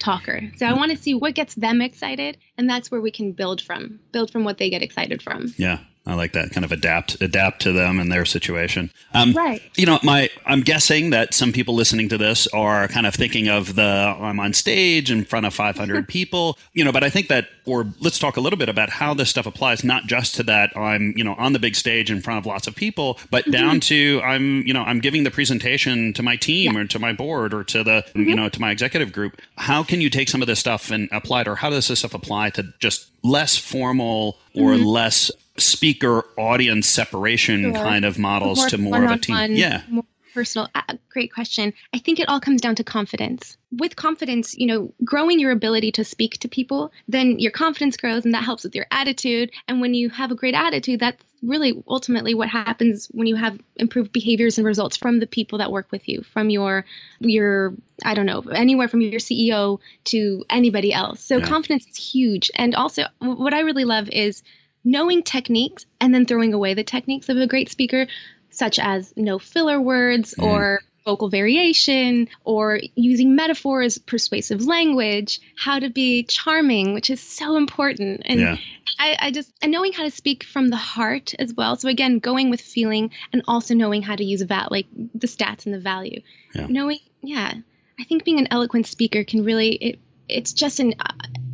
talker. 0.00 0.50
So 0.56 0.66
I 0.66 0.72
want 0.72 0.90
to 0.90 0.96
see 0.96 1.14
what 1.14 1.34
gets 1.34 1.54
them 1.54 1.80
excited, 1.80 2.36
and 2.58 2.68
that's 2.68 2.90
where 2.90 3.00
we 3.00 3.12
can 3.12 3.30
build 3.30 3.60
from, 3.60 4.00
build 4.10 4.32
from 4.32 4.42
what 4.42 4.58
they 4.58 4.68
get 4.68 4.82
excited 4.82 5.22
from. 5.22 5.54
Yeah. 5.56 5.78
I 6.06 6.14
like 6.14 6.32
that 6.34 6.52
kind 6.52 6.64
of 6.64 6.70
adapt 6.70 7.20
adapt 7.20 7.62
to 7.62 7.72
them 7.72 7.98
and 7.98 8.12
their 8.12 8.24
situation. 8.24 8.90
Um, 9.12 9.32
right. 9.32 9.60
You 9.74 9.86
know, 9.86 9.98
my 10.04 10.30
I'm 10.46 10.60
guessing 10.60 11.10
that 11.10 11.34
some 11.34 11.52
people 11.52 11.74
listening 11.74 12.08
to 12.10 12.18
this 12.18 12.46
are 12.48 12.86
kind 12.86 13.06
of 13.06 13.14
thinking 13.14 13.48
of 13.48 13.74
the 13.74 13.82
I'm 13.82 14.38
on 14.38 14.52
stage 14.52 15.10
in 15.10 15.24
front 15.24 15.46
of 15.46 15.54
500 15.54 16.06
people. 16.08 16.58
You 16.74 16.84
know, 16.84 16.92
but 16.92 17.02
I 17.02 17.10
think 17.10 17.26
that 17.28 17.48
or 17.64 17.86
let's 18.00 18.20
talk 18.20 18.36
a 18.36 18.40
little 18.40 18.56
bit 18.56 18.68
about 18.68 18.88
how 18.88 19.14
this 19.14 19.30
stuff 19.30 19.46
applies 19.46 19.82
not 19.82 20.06
just 20.06 20.36
to 20.36 20.44
that 20.44 20.76
I'm 20.76 21.12
you 21.16 21.24
know 21.24 21.34
on 21.34 21.52
the 21.52 21.58
big 21.58 21.74
stage 21.74 22.08
in 22.08 22.22
front 22.22 22.38
of 22.38 22.46
lots 22.46 22.68
of 22.68 22.76
people, 22.76 23.18
but 23.30 23.42
mm-hmm. 23.42 23.50
down 23.50 23.80
to 23.80 24.20
I'm 24.24 24.64
you 24.64 24.72
know 24.72 24.84
I'm 24.84 25.00
giving 25.00 25.24
the 25.24 25.32
presentation 25.32 26.12
to 26.12 26.22
my 26.22 26.36
team 26.36 26.74
yeah. 26.74 26.80
or 26.80 26.86
to 26.86 27.00
my 27.00 27.12
board 27.12 27.52
or 27.52 27.64
to 27.64 27.82
the 27.82 28.04
mm-hmm. 28.08 28.28
you 28.28 28.36
know 28.36 28.48
to 28.48 28.60
my 28.60 28.70
executive 28.70 29.12
group. 29.12 29.40
How 29.58 29.82
can 29.82 30.00
you 30.00 30.08
take 30.08 30.28
some 30.28 30.40
of 30.40 30.46
this 30.46 30.60
stuff 30.60 30.92
and 30.92 31.08
apply 31.10 31.40
it, 31.40 31.48
or 31.48 31.56
how 31.56 31.70
does 31.70 31.88
this 31.88 31.98
stuff 31.98 32.14
apply 32.14 32.50
to 32.50 32.72
just 32.78 33.08
less 33.24 33.56
formal 33.56 34.38
or 34.54 34.70
mm-hmm. 34.70 34.84
less 34.84 35.32
speaker 35.58 36.24
audience 36.36 36.86
separation 36.86 37.62
sure. 37.62 37.72
kind 37.72 38.04
of 38.04 38.18
models 38.18 38.58
more 38.58 38.68
to 38.68 38.78
more 38.78 39.04
of 39.04 39.10
a 39.10 39.18
team. 39.18 39.52
Yeah. 39.52 39.82
More 39.88 40.04
personal. 40.36 40.68
Uh, 40.74 40.82
great 41.08 41.32
question. 41.32 41.72
I 41.94 41.98
think 41.98 42.20
it 42.20 42.28
all 42.28 42.40
comes 42.40 42.60
down 42.60 42.74
to 42.74 42.84
confidence. 42.84 43.56
With 43.72 43.96
confidence, 43.96 44.54
you 44.54 44.66
know, 44.66 44.92
growing 45.02 45.40
your 45.40 45.50
ability 45.50 45.92
to 45.92 46.04
speak 46.04 46.38
to 46.40 46.48
people, 46.48 46.92
then 47.08 47.38
your 47.38 47.52
confidence 47.52 47.96
grows 47.96 48.26
and 48.26 48.34
that 48.34 48.44
helps 48.44 48.62
with 48.62 48.74
your 48.74 48.86
attitude. 48.90 49.50
And 49.66 49.80
when 49.80 49.94
you 49.94 50.10
have 50.10 50.30
a 50.30 50.34
great 50.34 50.54
attitude, 50.54 51.00
that's 51.00 51.22
really 51.42 51.82
ultimately 51.88 52.34
what 52.34 52.50
happens 52.50 53.06
when 53.12 53.26
you 53.26 53.36
have 53.36 53.58
improved 53.76 54.12
behaviors 54.12 54.58
and 54.58 54.66
results 54.66 54.96
from 54.98 55.20
the 55.20 55.26
people 55.26 55.58
that 55.58 55.72
work 55.72 55.90
with 55.90 56.06
you, 56.06 56.22
from 56.22 56.50
your 56.50 56.84
your 57.18 57.74
I 58.04 58.12
don't 58.12 58.26
know, 58.26 58.40
anywhere 58.52 58.88
from 58.88 59.00
your 59.00 59.20
CEO 59.20 59.80
to 60.04 60.44
anybody 60.50 60.92
else. 60.92 61.20
So 61.20 61.38
yeah. 61.38 61.46
confidence 61.46 61.86
is 61.86 61.96
huge. 61.96 62.50
And 62.54 62.74
also 62.74 63.04
what 63.20 63.54
I 63.54 63.60
really 63.60 63.84
love 63.84 64.10
is 64.10 64.42
knowing 64.86 65.22
techniques 65.22 65.84
and 66.00 66.14
then 66.14 66.24
throwing 66.24 66.54
away 66.54 66.72
the 66.72 66.84
techniques 66.84 67.28
of 67.28 67.36
a 67.36 67.46
great 67.46 67.68
speaker, 67.68 68.06
such 68.50 68.78
as 68.78 69.12
no 69.16 69.38
filler 69.38 69.80
words 69.80 70.34
mm. 70.38 70.44
or 70.44 70.80
vocal 71.04 71.28
variation 71.28 72.28
or 72.44 72.80
using 72.94 73.34
metaphors, 73.34 73.98
persuasive 73.98 74.64
language, 74.64 75.40
how 75.56 75.78
to 75.78 75.90
be 75.90 76.22
charming, 76.22 76.94
which 76.94 77.10
is 77.10 77.20
so 77.20 77.56
important. 77.56 78.22
And 78.26 78.40
yeah. 78.40 78.56
I, 78.98 79.16
I, 79.20 79.30
just 79.32 79.52
and 79.60 79.72
knowing 79.72 79.92
how 79.92 80.04
to 80.04 80.10
speak 80.10 80.44
from 80.44 80.68
the 80.68 80.76
heart 80.76 81.34
as 81.38 81.52
well. 81.52 81.76
So 81.76 81.88
again, 81.88 82.20
going 82.20 82.48
with 82.48 82.60
feeling 82.60 83.10
and 83.32 83.42
also 83.46 83.74
knowing 83.74 84.02
how 84.02 84.16
to 84.16 84.24
use 84.24 84.44
that, 84.44 84.70
like 84.70 84.86
the 85.14 85.26
stats 85.26 85.66
and 85.66 85.74
the 85.74 85.80
value. 85.80 86.22
Yeah. 86.54 86.66
Knowing, 86.68 87.00
yeah. 87.22 87.54
I 87.98 88.04
think 88.04 88.24
being 88.24 88.38
an 88.38 88.48
eloquent 88.50 88.86
speaker 88.86 89.24
can 89.24 89.44
really 89.44 89.72
it, 89.74 89.98
it's 90.28 90.52
just 90.52 90.80
an 90.80 90.94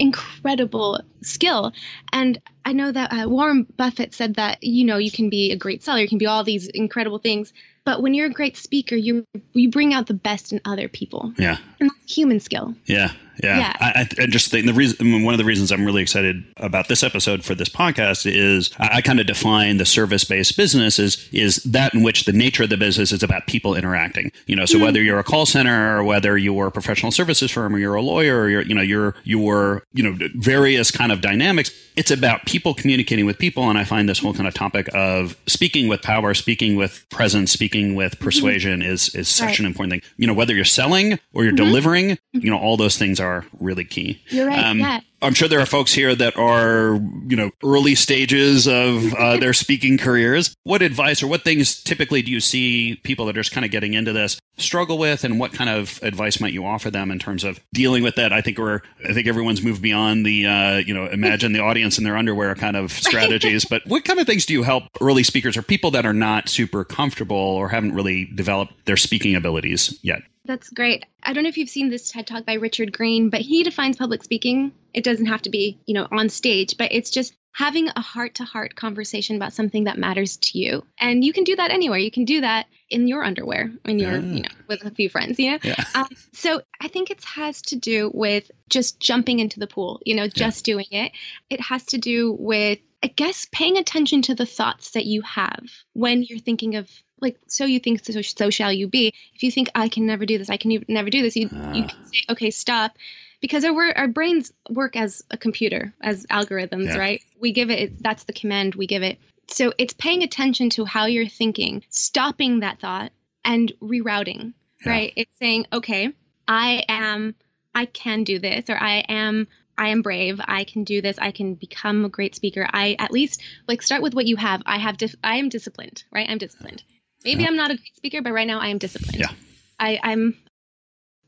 incredible 0.03 1.01
skill. 1.23 1.73
And 2.13 2.41
I 2.65 2.73
know 2.73 2.93
that 2.93 3.13
uh, 3.13 3.29
Warren 3.29 3.67
Buffett 3.77 4.15
said 4.15 4.35
that 4.35 4.63
you 4.63 4.85
know 4.85 4.97
you 4.97 5.11
can 5.11 5.31
be 5.31 5.53
a 5.53 5.57
great 5.57 5.83
seller, 5.83 6.01
you 6.01 6.09
can 6.09 6.19
be 6.19 6.27
all 6.27 6.45
these 6.45 6.67
incredible 6.69 7.19
things, 7.19 7.53
but 7.85 8.03
when 8.03 8.13
you're 8.13 8.27
a 8.27 8.33
great 8.33 8.57
speaker, 8.57 8.97
you 8.97 9.25
you 9.53 9.71
bring 9.71 9.95
out 9.95 10.07
the 10.07 10.15
best 10.15 10.53
in 10.53 10.61
other 10.65 10.89
people. 10.89 11.33
Yeah, 11.39 11.59
and 11.81 11.91
that's 11.91 12.15
human 12.15 12.41
skill. 12.41 12.75
Yeah, 12.87 13.13
yeah. 13.43 13.59
yeah. 13.59 13.77
I, 13.81 14.09
I, 14.21 14.27
just 14.27 14.51
think 14.51 14.67
the 14.67 14.73
reason, 14.73 15.25
one 15.25 15.35
of 15.35 15.39
the 15.39 15.45
reasons 15.45 15.73
I'm 15.73 15.85
really 15.85 16.03
excited 16.03 16.45
about 16.59 16.89
this 16.89 17.03
episode 17.03 17.45
for 17.45 17.55
this 17.55 17.69
podcast 17.69 18.31
is 18.31 18.71
I, 18.79 18.97
I 18.97 19.01
kind 19.01 19.21
of 19.21 19.27
define 19.27 19.79
the 19.79 19.85
service 19.85 20.25
based 20.25 20.57
business 20.57 20.99
is, 20.99 21.29
is 21.33 21.57
that 21.65 21.95
in 21.95 22.03
which 22.03 22.25
the 22.25 22.33
nature 22.33 22.65
of 22.65 22.71
the 22.71 22.77
business 22.77 23.13
is 23.13 23.23
about 23.23 23.47
people 23.47 23.75
interacting. 23.75 24.31
You 24.47 24.57
know, 24.57 24.65
so 24.65 24.77
mm-hmm. 24.77 24.85
whether 24.85 25.03
you're 25.03 25.19
a 25.19 25.25
call 25.25 25.47
center 25.47 25.99
or 25.99 26.05
whether 26.05 26.37
you're 26.37 26.69
a 26.69 26.71
professional 26.71 27.11
services 27.11 27.51
firm 27.51 27.75
or 27.75 27.79
you're 27.79 27.95
a 27.95 28.03
lawyer 28.03 28.41
or 28.41 28.49
you're, 28.49 28.63
you 28.63 28.75
know, 28.75 28.83
you're, 28.83 29.15
you're, 29.25 29.83
you 29.95 30.03
know, 30.03 30.29
various 30.35 30.91
kind 30.91 31.13
of 31.13 31.21
dynamics, 31.21 31.71
it's 31.97 32.11
about 32.11 32.45
people 32.47 32.75
communicating 32.75 33.27
with 33.27 33.39
people. 33.39 33.69
And 33.69 33.79
I 33.79 33.85
find 33.85 34.09
this 34.09 34.19
whole 34.19 34.33
kind 34.35 34.49
of 34.49 34.55
topic 34.55 34.89
of 34.95 35.37
speaking 35.47 35.89
with 35.89 36.03
power, 36.03 36.35
speaking 36.35 36.77
with 36.77 37.09
presence, 37.11 37.53
speaking 37.53 37.95
with 37.95 38.15
mm-hmm. 38.15 38.25
persuasion 38.25 38.81
mm-hmm. 38.81 38.91
is, 38.91 39.15
is 39.15 39.29
such 39.29 39.47
right. 39.47 39.61
an 39.61 39.67
important 39.67 39.93
thing. 39.93 40.11
You 40.17 40.27
know, 40.27 40.35
whether 40.35 40.55
you're 40.55 40.65
selling 40.65 41.19
or 41.35 41.45
you're 41.45 41.53
mm-hmm. 41.53 41.65
delivering, 41.65 42.19
you 42.33 42.51
know, 42.51 42.59
all 42.59 42.77
those 42.77 42.97
things 42.97 43.21
are 43.21 43.45
really 43.61 43.85
key. 43.85 44.23
You're 44.29 44.47
right. 44.47 44.65
Um, 44.65 44.79
yeah. 44.79 45.01
I'm 45.23 45.35
sure 45.35 45.47
there 45.47 45.61
are 45.61 45.67
folks 45.67 45.93
here 45.93 46.15
that 46.17 46.37
are, 46.37 46.95
you 47.29 47.37
know, 47.37 47.53
early 47.63 47.95
stages 47.95 48.67
of 48.67 49.15
uh, 49.15 49.37
their 49.37 49.53
speaking 49.53 49.97
careers. 49.97 50.55
What 50.65 50.83
advice 50.83 51.23
or 51.23 51.29
what 51.29 51.43
things 51.43 51.81
typically 51.81 52.23
do 52.23 52.33
you 52.33 52.41
see 52.41 52.97
people 53.05 53.27
that 53.27 53.37
are 53.37 53.41
just 53.41 53.53
kind 53.53 53.65
of 53.65 53.71
getting 53.71 53.95
into 53.95 54.13
this 54.13 54.41
struggle 54.59 54.99
with, 54.99 55.23
and 55.23 55.39
what 55.39 55.53
kind 55.53 55.71
of 55.71 56.01
advice 56.03 56.41
might 56.41 56.53
you 56.53 56.67
offer 56.67 56.91
them 56.91 57.13
in 57.13 57.21
terms 57.21 57.45
of 57.45 57.61
dealing 57.73 58.03
with 58.03 58.17
that? 58.17 58.33
I 58.33 58.41
think 58.41 58.59
we're, 58.59 58.81
I 59.09 59.13
think 59.13 59.29
everyone's 59.29 59.63
moved 59.63 59.81
beyond 59.81 60.27
the, 60.27 60.47
uh, 60.47 60.77
you 60.79 60.93
know, 60.93 61.07
imagine 61.07 61.53
the 61.53 61.61
audience 61.61 61.99
in 61.99 62.05
their 62.05 62.17
underwear 62.17 62.57
kind 62.57 62.77
of 62.77 62.91
strategies. 62.91 63.65
but 63.65 63.83
what 63.87 64.05
kind 64.05 64.19
of 64.19 64.27
things 64.27 64.45
do 64.45 64.53
you 64.53 64.65
help 64.65 64.85
early 65.01 65.23
speakers 65.23 65.57
or 65.57 65.63
people 65.63 65.93
that 65.93 66.05
are 66.05 66.13
not 66.13 66.49
super 66.49 66.85
comfortable 66.85 67.37
or 67.37 67.69
haven't 67.69 67.95
really 67.95 68.25
developed 68.35 68.87
their 68.87 68.97
speaking 68.97 69.37
abilities 69.37 69.99
yet? 70.03 70.23
That's 70.53 70.69
great. 70.69 71.07
I 71.23 71.33
don't 71.33 71.45
know 71.45 71.49
if 71.49 71.57
you've 71.57 71.71
seen 71.71 71.89
this 71.89 72.11
TED 72.11 72.27
talk 72.27 72.45
by 72.45 72.55
Richard 72.55 72.93
Greene, 72.93 73.31
but 73.31 73.41
he 73.41 73.63
defines 73.63 73.97
public 73.97 74.23
speaking. 74.23 74.73
It 74.93 75.03
doesn't 75.03 75.25
have 75.25 75.41
to 75.43 75.51
be, 75.51 75.81
you 75.87 75.95
know, 75.95 76.07
on 76.13 76.29
stage, 76.29 76.77
but 76.77 76.93
it's 76.93 77.09
just 77.09 77.35
having 77.53 77.89
a 77.89 78.03
heart 78.03 78.35
to 78.35 78.45
heart 78.45 78.77
conversation 78.77 79.37
about 79.37 79.55
something 79.55 79.85
that 79.85 79.97
matters 79.97 80.37
to 80.37 80.59
you. 80.59 80.85
And 81.01 81.25
you 81.25 81.33
can 81.33 81.45
do 81.45 81.57
that 81.57 81.71
anywhere. 81.71 81.99
You 81.99 82.11
can 82.11 82.27
do 82.27 82.43
that 82.43 82.67
in 82.91 83.09
your 83.09 83.25
underwear 83.25 83.73
when 83.85 83.99
you're, 83.99 84.19
yeah. 84.19 84.35
you 84.35 84.43
know, 84.43 84.49
with 84.69 84.85
a 84.85 84.91
few 84.91 85.09
friends, 85.09 85.39
you 85.39 85.53
know? 85.53 85.59
Yeah. 85.63 85.85
Um, 85.95 86.09
so 86.35 86.61
I 86.79 86.89
think 86.89 87.11
it 87.11 87.25
has 87.25 87.63
to 87.63 87.77
do 87.77 88.11
with 88.13 88.51
just 88.69 89.01
jumping 89.01 89.39
into 89.39 89.59
the 89.59 89.67
pool, 89.67 90.03
you 90.05 90.15
know, 90.15 90.29
just 90.29 90.69
yeah. 90.69 90.75
doing 90.75 90.87
it. 90.91 91.13
It 91.49 91.63
has 91.63 91.87
to 91.87 91.99
do 91.99 92.37
with, 92.39 92.79
I 93.03 93.07
guess, 93.07 93.47
paying 93.51 93.79
attention 93.79 94.21
to 94.23 94.35
the 94.35 94.45
thoughts 94.45 94.91
that 94.91 95.07
you 95.07 95.23
have 95.23 95.65
when 95.95 96.23
you're 96.23 96.41
thinking 96.41 96.77
of 96.77 96.91
like 97.23 97.39
so 97.47 97.65
you 97.65 97.79
think 97.79 98.05
so, 98.05 98.21
so 98.21 98.51
shall 98.51 98.73
you 98.73 98.89
be 98.89 99.15
if 99.35 99.43
you 99.43 99.51
think 99.51 99.71
i 99.75 99.89
can 99.89 100.05
never 100.05 100.27
do 100.27 100.37
this 100.37 100.51
i 100.51 100.57
can 100.57 100.85
never 100.89 101.09
do 101.09 101.23
this 101.23 101.37
you, 101.37 101.49
uh. 101.49 101.73
you 101.73 101.85
can 101.85 102.07
say 102.07 102.19
okay 102.29 102.51
stop 102.51 102.99
because 103.41 103.65
our, 103.65 103.97
our 103.97 104.09
brains 104.09 104.53
work 104.69 104.97
as 104.97 105.23
a 105.31 105.37
computer 105.37 105.95
as 106.03 106.27
algorithms 106.27 106.87
yeah. 106.87 106.99
right 106.99 107.23
we 107.41 107.53
give 107.53 107.71
it 107.71 108.03
that's 108.03 108.25
the 108.25 108.33
command 108.33 108.75
we 108.75 108.87
give 108.87 109.03
it 109.03 109.19
so 109.49 109.73
it's 109.79 109.95
paying 109.95 110.23
attention 110.23 110.69
to 110.69 110.85
how 110.85 111.07
you're 111.07 111.27
thinking 111.27 111.83
stopping 111.89 112.61
that 112.61 112.81
thought 112.81 113.13
and 113.45 113.73
rerouting 113.81 114.53
yeah. 114.85 114.91
right 114.91 115.13
it's 115.17 115.33
saying 115.39 115.67
okay 115.73 116.13
i 116.49 116.85
am 116.89 117.35
i 117.75 117.87
can 117.87 118.25
do 118.25 118.39
this 118.39 118.69
or 118.69 118.77
i 118.77 119.05
am 119.09 119.47
I 119.79 119.89
am 119.89 120.03
brave. 120.03 120.39
I 120.45 120.65
can 120.65 120.85
do 120.85 121.01
this. 121.01 121.19
I 121.19 121.31
can 121.31 121.55
become 121.55 122.05
a 122.05 122.11
great 122.11 122.35
speaker. 122.35 122.69
I 122.71 122.95
at 122.99 123.11
least 123.11 123.41
like 123.67 123.81
start 123.81 124.03
with 124.03 124.13
what 124.13 124.27
you 124.27 124.37
have. 124.37 124.63
I 124.67 124.77
have. 124.77 124.99
Dif- 124.99 125.17
I 125.25 125.39
am 125.39 125.49
disciplined, 125.49 126.05
right? 126.13 126.29
I'm 126.29 126.37
disciplined. 126.37 126.85
Maybe 127.25 127.43
yeah. 127.43 127.49
I'm 127.49 127.57
not 127.57 127.71
a 127.71 127.77
great 127.77 127.97
speaker, 127.97 128.23
but 128.23 128.33
right 128.33 128.47
now 128.47 128.61
I 128.61 128.69
am 128.69 128.79
disciplined. 128.79 129.17
Yeah. 129.17 129.31
I, 129.79 129.99
I'm 130.03 130.37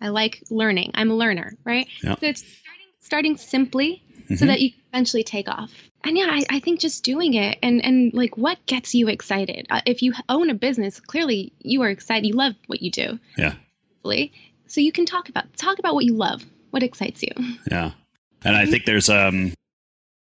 I 0.01 0.09
like 0.09 0.43
learning. 0.51 0.93
I'm 0.95 1.11
a 1.11 1.15
learner, 1.15 1.57
right? 1.65 1.87
Yeah. 2.03 2.17
So 2.17 2.27
it's 2.27 2.41
starting 2.41 2.87
starting 3.01 3.37
simply 3.37 4.03
mm-hmm. 4.25 4.35
so 4.35 4.47
that 4.47 4.61
you 4.61 4.71
eventually 4.93 5.25
take 5.25 5.49
off. 5.49 5.73
And 6.05 6.19
yeah, 6.19 6.27
I, 6.29 6.45
I, 6.51 6.61
think 6.61 6.81
just 6.81 7.03
doing 7.03 7.33
it 7.33 7.59
and, 7.63 7.83
and 7.83 8.13
like 8.13 8.37
what 8.37 8.59
gets 8.67 8.95
you 8.95 9.09
excited. 9.09 9.67
Uh, 9.71 9.81
if 9.87 10.03
you 10.03 10.13
own 10.29 10.51
a 10.51 10.55
business, 10.55 11.01
clearly 11.01 11.55
you 11.61 11.81
are 11.81 11.89
excited. 11.89 12.27
You 12.27 12.35
love 12.35 12.55
what 12.67 12.83
you 12.83 12.91
do. 12.91 13.19
Yeah. 13.39 13.55
So 14.67 14.81
you 14.81 14.93
can 14.93 15.07
talk 15.07 15.29
about 15.31 15.57
talk 15.57 15.79
about 15.79 15.95
what 15.95 16.05
you 16.05 16.15
love, 16.15 16.45
what 16.71 16.83
excites 16.83 17.23
you. 17.23 17.31
Yeah. 17.71 17.93
And 18.45 18.57
I 18.57 18.67
think 18.67 18.85
there's 18.85 19.09
um 19.09 19.55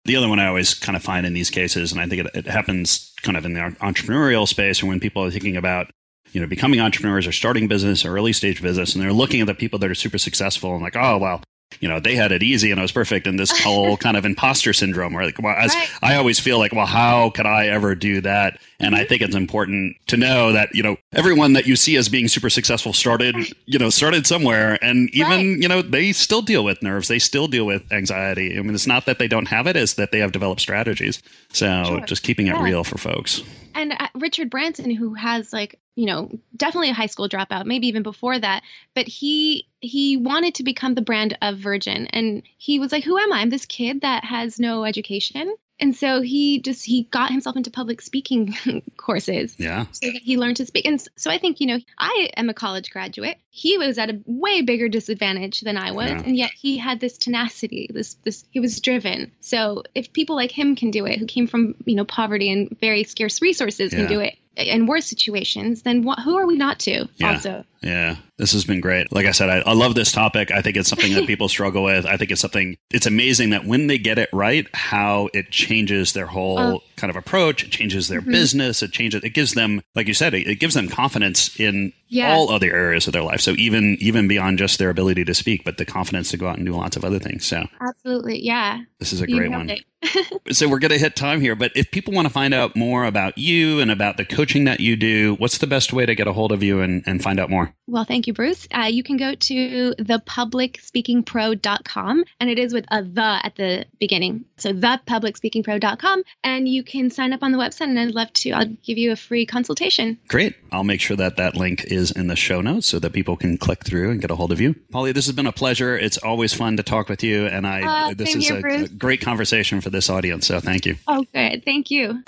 the 0.05 0.17
other 0.17 0.29
one 0.29 0.39
I 0.39 0.47
always 0.47 0.75
kind 0.75 0.97
of 0.97 1.03
find 1.03 1.27
in 1.27 1.33
these 1.33 1.51
cases, 1.51 1.93
and 1.93 2.01
I 2.01 2.07
think 2.07 2.27
it, 2.27 2.31
it 2.35 2.47
happens 2.47 3.13
kind 3.23 3.37
of 3.37 3.45
in 3.45 3.55
the 3.55 3.61
entrepreneurial 3.61 4.47
space 4.47 4.83
or 4.83 4.87
when 4.87 5.01
people 5.01 5.25
are 5.25 5.31
thinking 5.31 5.57
about 5.57 5.91
you 6.33 6.41
know 6.41 6.47
becoming 6.47 6.81
entrepreneurs 6.81 7.27
or 7.27 7.33
starting 7.33 7.69
business 7.69 8.05
or 8.05 8.15
early 8.15 8.33
stage 8.33 8.61
business 8.61 8.95
and 8.95 9.03
they're 9.03 9.13
looking 9.13 9.41
at 9.41 9.47
the 9.47 9.55
people 9.55 9.79
that 9.79 9.91
are 9.91 9.95
super 9.95 10.19
successful 10.19 10.75
and 10.75 10.83
like 10.83 10.97
oh 10.97 11.17
well 11.17 11.43
you 11.81 11.89
know 11.89 12.01
they 12.01 12.15
had 12.15 12.33
it 12.33 12.43
easy 12.43 12.71
and 12.71 12.79
it 12.79 12.83
was 12.83 12.93
perfect. 12.93 13.27
And 13.27 13.39
this 13.39 13.51
whole 13.63 13.97
kind 13.97 14.17
of 14.17 14.25
imposter 14.25 14.73
syndrome 14.73 15.15
where 15.15 15.25
like 15.25 15.41
well, 15.41 15.55
as 15.57 15.75
right. 15.75 15.89
i 16.03 16.17
always 16.17 16.39
feel 16.41 16.59
like 16.59 16.73
well 16.73 16.87
how 16.87 17.31
could 17.31 17.47
i 17.47 17.67
ever 17.67 17.95
do 17.95 18.21
that? 18.23 18.61
And 18.81 18.95
i 18.95 19.01
mm-hmm. 19.01 19.09
think 19.09 19.23
it's 19.23 19.35
important 19.35 19.97
to 20.09 20.17
know 20.17 20.53
that 20.53 20.75
you 20.75 20.83
know 20.83 20.97
everyone 21.13 21.53
that 21.55 21.67
you 21.67 21.77
see 21.77 21.97
as 21.97 22.09
being 22.09 22.29
super 22.29 22.51
successful 22.51 22.93
started 22.93 23.37
you 23.67 23.79
know 23.79 23.91
started 23.91 24.27
somewhere. 24.27 24.79
And 24.83 25.11
even 25.15 25.29
right. 25.29 25.63
you 25.63 25.69
know 25.69 25.83
they 25.83 26.13
still 26.13 26.43
deal 26.43 26.65
with 26.65 26.83
nerves. 26.83 27.09
They 27.09 27.19
still 27.19 27.47
deal 27.47 27.67
with 27.67 27.91
anxiety. 27.93 28.59
I 28.59 28.63
mean 28.63 28.75
it's 28.75 28.87
not 28.87 29.07
that 29.07 29.19
they 29.19 29.29
don't 29.29 29.47
have 29.47 29.67
it 29.67 29.77
it's 29.77 29.95
that 29.95 30.13
they 30.13 30.19
have 30.19 30.33
developed 30.33 30.61
strategies. 30.61 31.23
So 31.53 31.85
sure. 31.85 32.01
just 32.01 32.23
keeping 32.23 32.47
it 32.49 32.59
real 32.59 32.85
for 32.85 32.99
folks. 32.99 33.43
And 33.75 33.93
uh, 33.93 34.09
Richard 34.15 34.51
Branson, 34.51 34.91
who 34.91 35.15
has 35.15 35.53
like 35.53 35.79
you 35.97 36.07
know 36.07 36.31
definitely 36.57 36.91
a 36.91 36.95
high 36.95 37.07
school 37.07 37.29
dropout, 37.29 37.67
maybe 37.67 37.87
even 37.89 38.03
before 38.03 38.39
that, 38.39 38.63
but 38.95 39.07
he 39.07 39.67
he 39.85 40.17
wanted 40.17 40.57
to 40.57 40.63
become 40.63 40.95
the 40.95 41.03
brand 41.03 41.37
of 41.43 41.59
Virgin, 41.59 42.07
and 42.09 42.43
he 42.57 42.79
was 42.79 42.93
like, 42.93 43.05
"Who 43.05 43.19
am 43.19 43.33
I? 43.33 43.41
I'm 43.41 43.51
this 43.51 43.67
kid 43.67 44.03
that 44.03 44.25
has 44.25 44.59
no 44.59 44.85
education." 44.85 45.55
And 45.81 45.95
so 45.95 46.21
he 46.21 46.61
just 46.61 46.85
he 46.85 47.05
got 47.05 47.31
himself 47.31 47.57
into 47.57 47.71
public 47.71 48.01
speaking 48.01 48.55
courses. 48.97 49.55
Yeah. 49.59 49.87
So 49.91 50.09
he 50.23 50.37
learned 50.37 50.59
to 50.59 50.67
speak. 50.67 50.87
And 50.87 51.05
so 51.17 51.31
I 51.31 51.39
think, 51.39 51.61
you 51.61 51.67
know, 51.67 51.79
I 51.99 52.31
am 52.37 52.49
a 52.49 52.55
college 52.55 52.91
graduate. 52.91 53.39
He 53.51 53.77
was 53.77 53.99
at 53.99 54.11
a 54.11 54.21
way 54.25 54.63
bigger 54.63 54.89
disadvantage 54.89 55.61
than 55.63 55.77
I 55.77 55.91
was. 55.91 56.11
Yeah. 56.11 56.23
And 56.23 56.37
yet 56.37 56.53
he 56.53 56.79
had 56.79 57.01
this 57.01 57.19
tenacity, 57.19 57.91
this 57.93 58.15
this 58.25 58.45
he 58.51 58.61
was 58.61 58.81
driven. 58.81 59.33
So 59.41 59.83
if 59.95 60.13
people 60.13 60.37
like 60.37 60.53
him 60.53 60.77
can 60.77 60.91
do 60.91 61.07
it, 61.07 61.19
who 61.19 61.27
came 61.27 61.49
from, 61.49 61.75
you 61.85 61.97
know, 61.97 62.05
poverty 62.05 62.51
and 62.53 62.77
very 62.81 63.03
scarce 63.05 63.43
resources 63.43 63.93
yeah. 63.93 64.01
can 64.01 64.09
do 64.09 64.21
it, 64.21 64.39
in 64.57 64.87
worse 64.87 65.07
situations, 65.07 65.83
then 65.83 66.05
wh- 66.07 66.23
who 66.23 66.37
are 66.37 66.47
we 66.47 66.57
not 66.57 66.79
to? 66.81 67.09
Yeah. 67.17 67.33
Also, 67.33 67.65
yeah, 67.81 68.17
this 68.39 68.53
has 68.53 68.65
been 68.65 68.81
great. 68.81 69.13
Like 69.13 69.27
I 69.27 69.31
said, 69.31 69.49
I, 69.49 69.59
I 69.59 69.75
love 69.75 69.95
this 69.95 70.11
topic. 70.11 70.51
I 70.51 70.61
think 70.61 70.77
it's 70.77 70.89
something 70.89 71.15
that 71.15 71.27
people 71.27 71.49
struggle 71.49 71.85
with. 71.85 72.07
I 72.07 72.17
think 72.17 72.31
it's 72.31 72.41
something. 72.41 72.77
It's 72.91 73.07
amazing 73.07 73.51
that 73.51 73.65
when 73.65 73.87
they 73.87 73.99
get 73.99 74.19
it 74.19 74.29
right, 74.33 74.67
how 74.75 75.29
it 75.33 75.51
changes 75.51 76.13
their 76.13 76.27
whole 76.27 76.59
uh, 76.59 76.79
kind 76.97 77.11
of 77.11 77.17
approach. 77.17 77.65
It 77.65 77.71
changes 77.71 78.09
their 78.09 78.21
mm-hmm. 78.21 78.31
business. 78.31 78.83
It 78.83 78.93
changes. 78.93 79.23
It 79.23 79.31
gives 79.31 79.55
them, 79.55 79.83
like 79.95 80.09
you 80.09 80.15
said, 80.15 80.35
it, 80.35 80.47
it 80.49 80.57
gives 80.57 80.75
them 80.75 80.89
confidence 80.89 81.59
in 81.59 81.93
yeah. 82.09 82.35
all 82.35 82.51
other 82.51 82.75
areas 82.75 83.07
of 83.07 83.13
their 83.13 83.23
life. 83.23 83.41
So 83.41 83.53
even 83.53 83.97
even 84.01 84.29
beyond 84.29 84.59
just 84.59 84.79
their 84.79 84.91
ability 84.91 85.25
to 85.25 85.35
speak, 85.35 85.65
but 85.65 85.79
the 85.79 85.85
confidence 85.85 86.31
to 86.31 86.37
go 86.37 86.49
out 86.49 86.57
and 86.57 86.67
do 86.67 86.73
lots 86.73 86.97
of 86.97 87.05
other 87.05 87.19
things. 87.19 87.47
So 87.47 87.67
absolutely, 87.81 88.41
yeah. 88.41 88.81
This 88.99 89.13
is 89.13 89.21
a 89.21 89.27
great 89.27 89.51
one. 89.51 89.71
so 90.51 90.69
we're 90.69 90.79
going 90.79 90.91
to 90.91 90.99
hit 90.99 91.17
time 91.17 91.41
here, 91.41 91.55
but 91.55 91.73
if 91.75 91.91
people 91.91 92.15
want 92.15 92.27
to 92.27 92.33
find 92.33 92.55
out 92.55 92.77
more 92.77 93.05
about 93.05 93.39
you 93.39 93.81
and 93.81 93.91
about 93.91 94.17
the 94.17 94.25
coaching 94.25 94.65
that 94.65 94.81
you 94.81 94.97
do, 94.97 95.35
what's 95.37 95.59
the 95.59 95.67
best 95.67 95.93
way 95.93 96.07
to 96.07 96.15
get 96.15 96.27
a 96.27 96.33
hold 96.33 96.53
of 96.53 96.63
you 96.63 96.81
and, 96.81 97.03
and 97.07 97.23
find 97.23 97.41
out 97.41 97.51
more? 97.51 97.75
Well, 97.87 98.05
thank 98.25 98.29
you, 98.29 98.33
Bruce. 98.33 98.67
Uh, 98.75 98.89
you 98.91 99.03
can 99.03 99.19
go 99.19 99.35
to 99.35 99.95
thepublicspeakingpro.com, 99.99 102.25
and 102.41 102.51
it 102.51 102.59
is 102.59 102.73
with 102.73 102.87
a 102.91 103.03
the 103.03 103.41
at 103.45 103.55
the 103.57 103.85
beginning. 104.01 104.47
So 104.57 104.73
thepublicspeakingpro.com, 104.73 106.23
and 106.43 106.67
you 106.67 106.83
can 106.83 107.11
sign 107.11 107.35
up 107.35 107.43
on 107.43 107.53
the 107.53 107.59
website, 107.59 107.89
and 107.89 108.01
I'd 108.01 108.15
love 108.15 108.33
to. 108.33 108.53
I'll 108.53 108.75
give 108.83 108.97
you 108.97 109.13
a 109.13 109.17
free 109.17 109.45
consultation. 109.45 110.19
Great. 110.29 110.57
I'll 110.73 110.85
make 110.85 111.03
sure 111.03 111.19
that 111.19 111.37
that 111.37 111.55
link 111.55 111.85
is 111.85 112.13
in 112.13 112.29
the 112.29 112.37
show 112.37 112.63
notes 112.63 112.87
so 112.87 112.99
that 112.99 113.13
people 113.13 113.37
can 113.37 113.59
click 113.59 113.85
through 113.85 114.11
and 114.11 114.23
get 114.23 114.31
a 114.31 114.37
hold 114.37 114.53
of 114.53 114.61
you. 114.61 114.75
Polly, 114.91 115.13
this 115.13 115.27
has 115.27 115.35
been 115.35 115.47
a 115.47 115.53
pleasure. 115.53 115.99
It's 115.99 116.17
always 116.17 116.55
fun 116.55 116.79
to 116.79 116.83
talk 116.83 117.11
with 117.11 117.23
you, 117.23 117.47
and 117.47 117.67
I 117.67 117.83
uh, 117.83 118.15
this 118.15 118.35
is 118.35 118.49
here, 118.49 118.67
a, 118.67 118.85
a 118.85 118.89
great 118.89 119.21
conversation 119.21 119.83
for 119.83 119.91
this 119.91 120.09
audience. 120.09 120.47
So 120.47 120.61
thank 120.61 120.87
you. 120.87 120.97
Oh, 121.07 121.27
good. 121.35 121.63
Thank 121.67 121.91
you. 121.91 122.23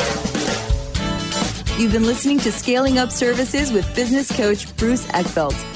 You've 1.79 1.93
been 1.93 2.07
listening 2.07 2.39
to 2.41 2.53
Scaling 2.53 2.99
Up 2.99 3.11
Services 3.11 3.73
with 3.73 3.95
business 3.95 4.35
coach 4.35 4.75
Bruce 4.77 5.07
Eckfeldt. 5.09 5.76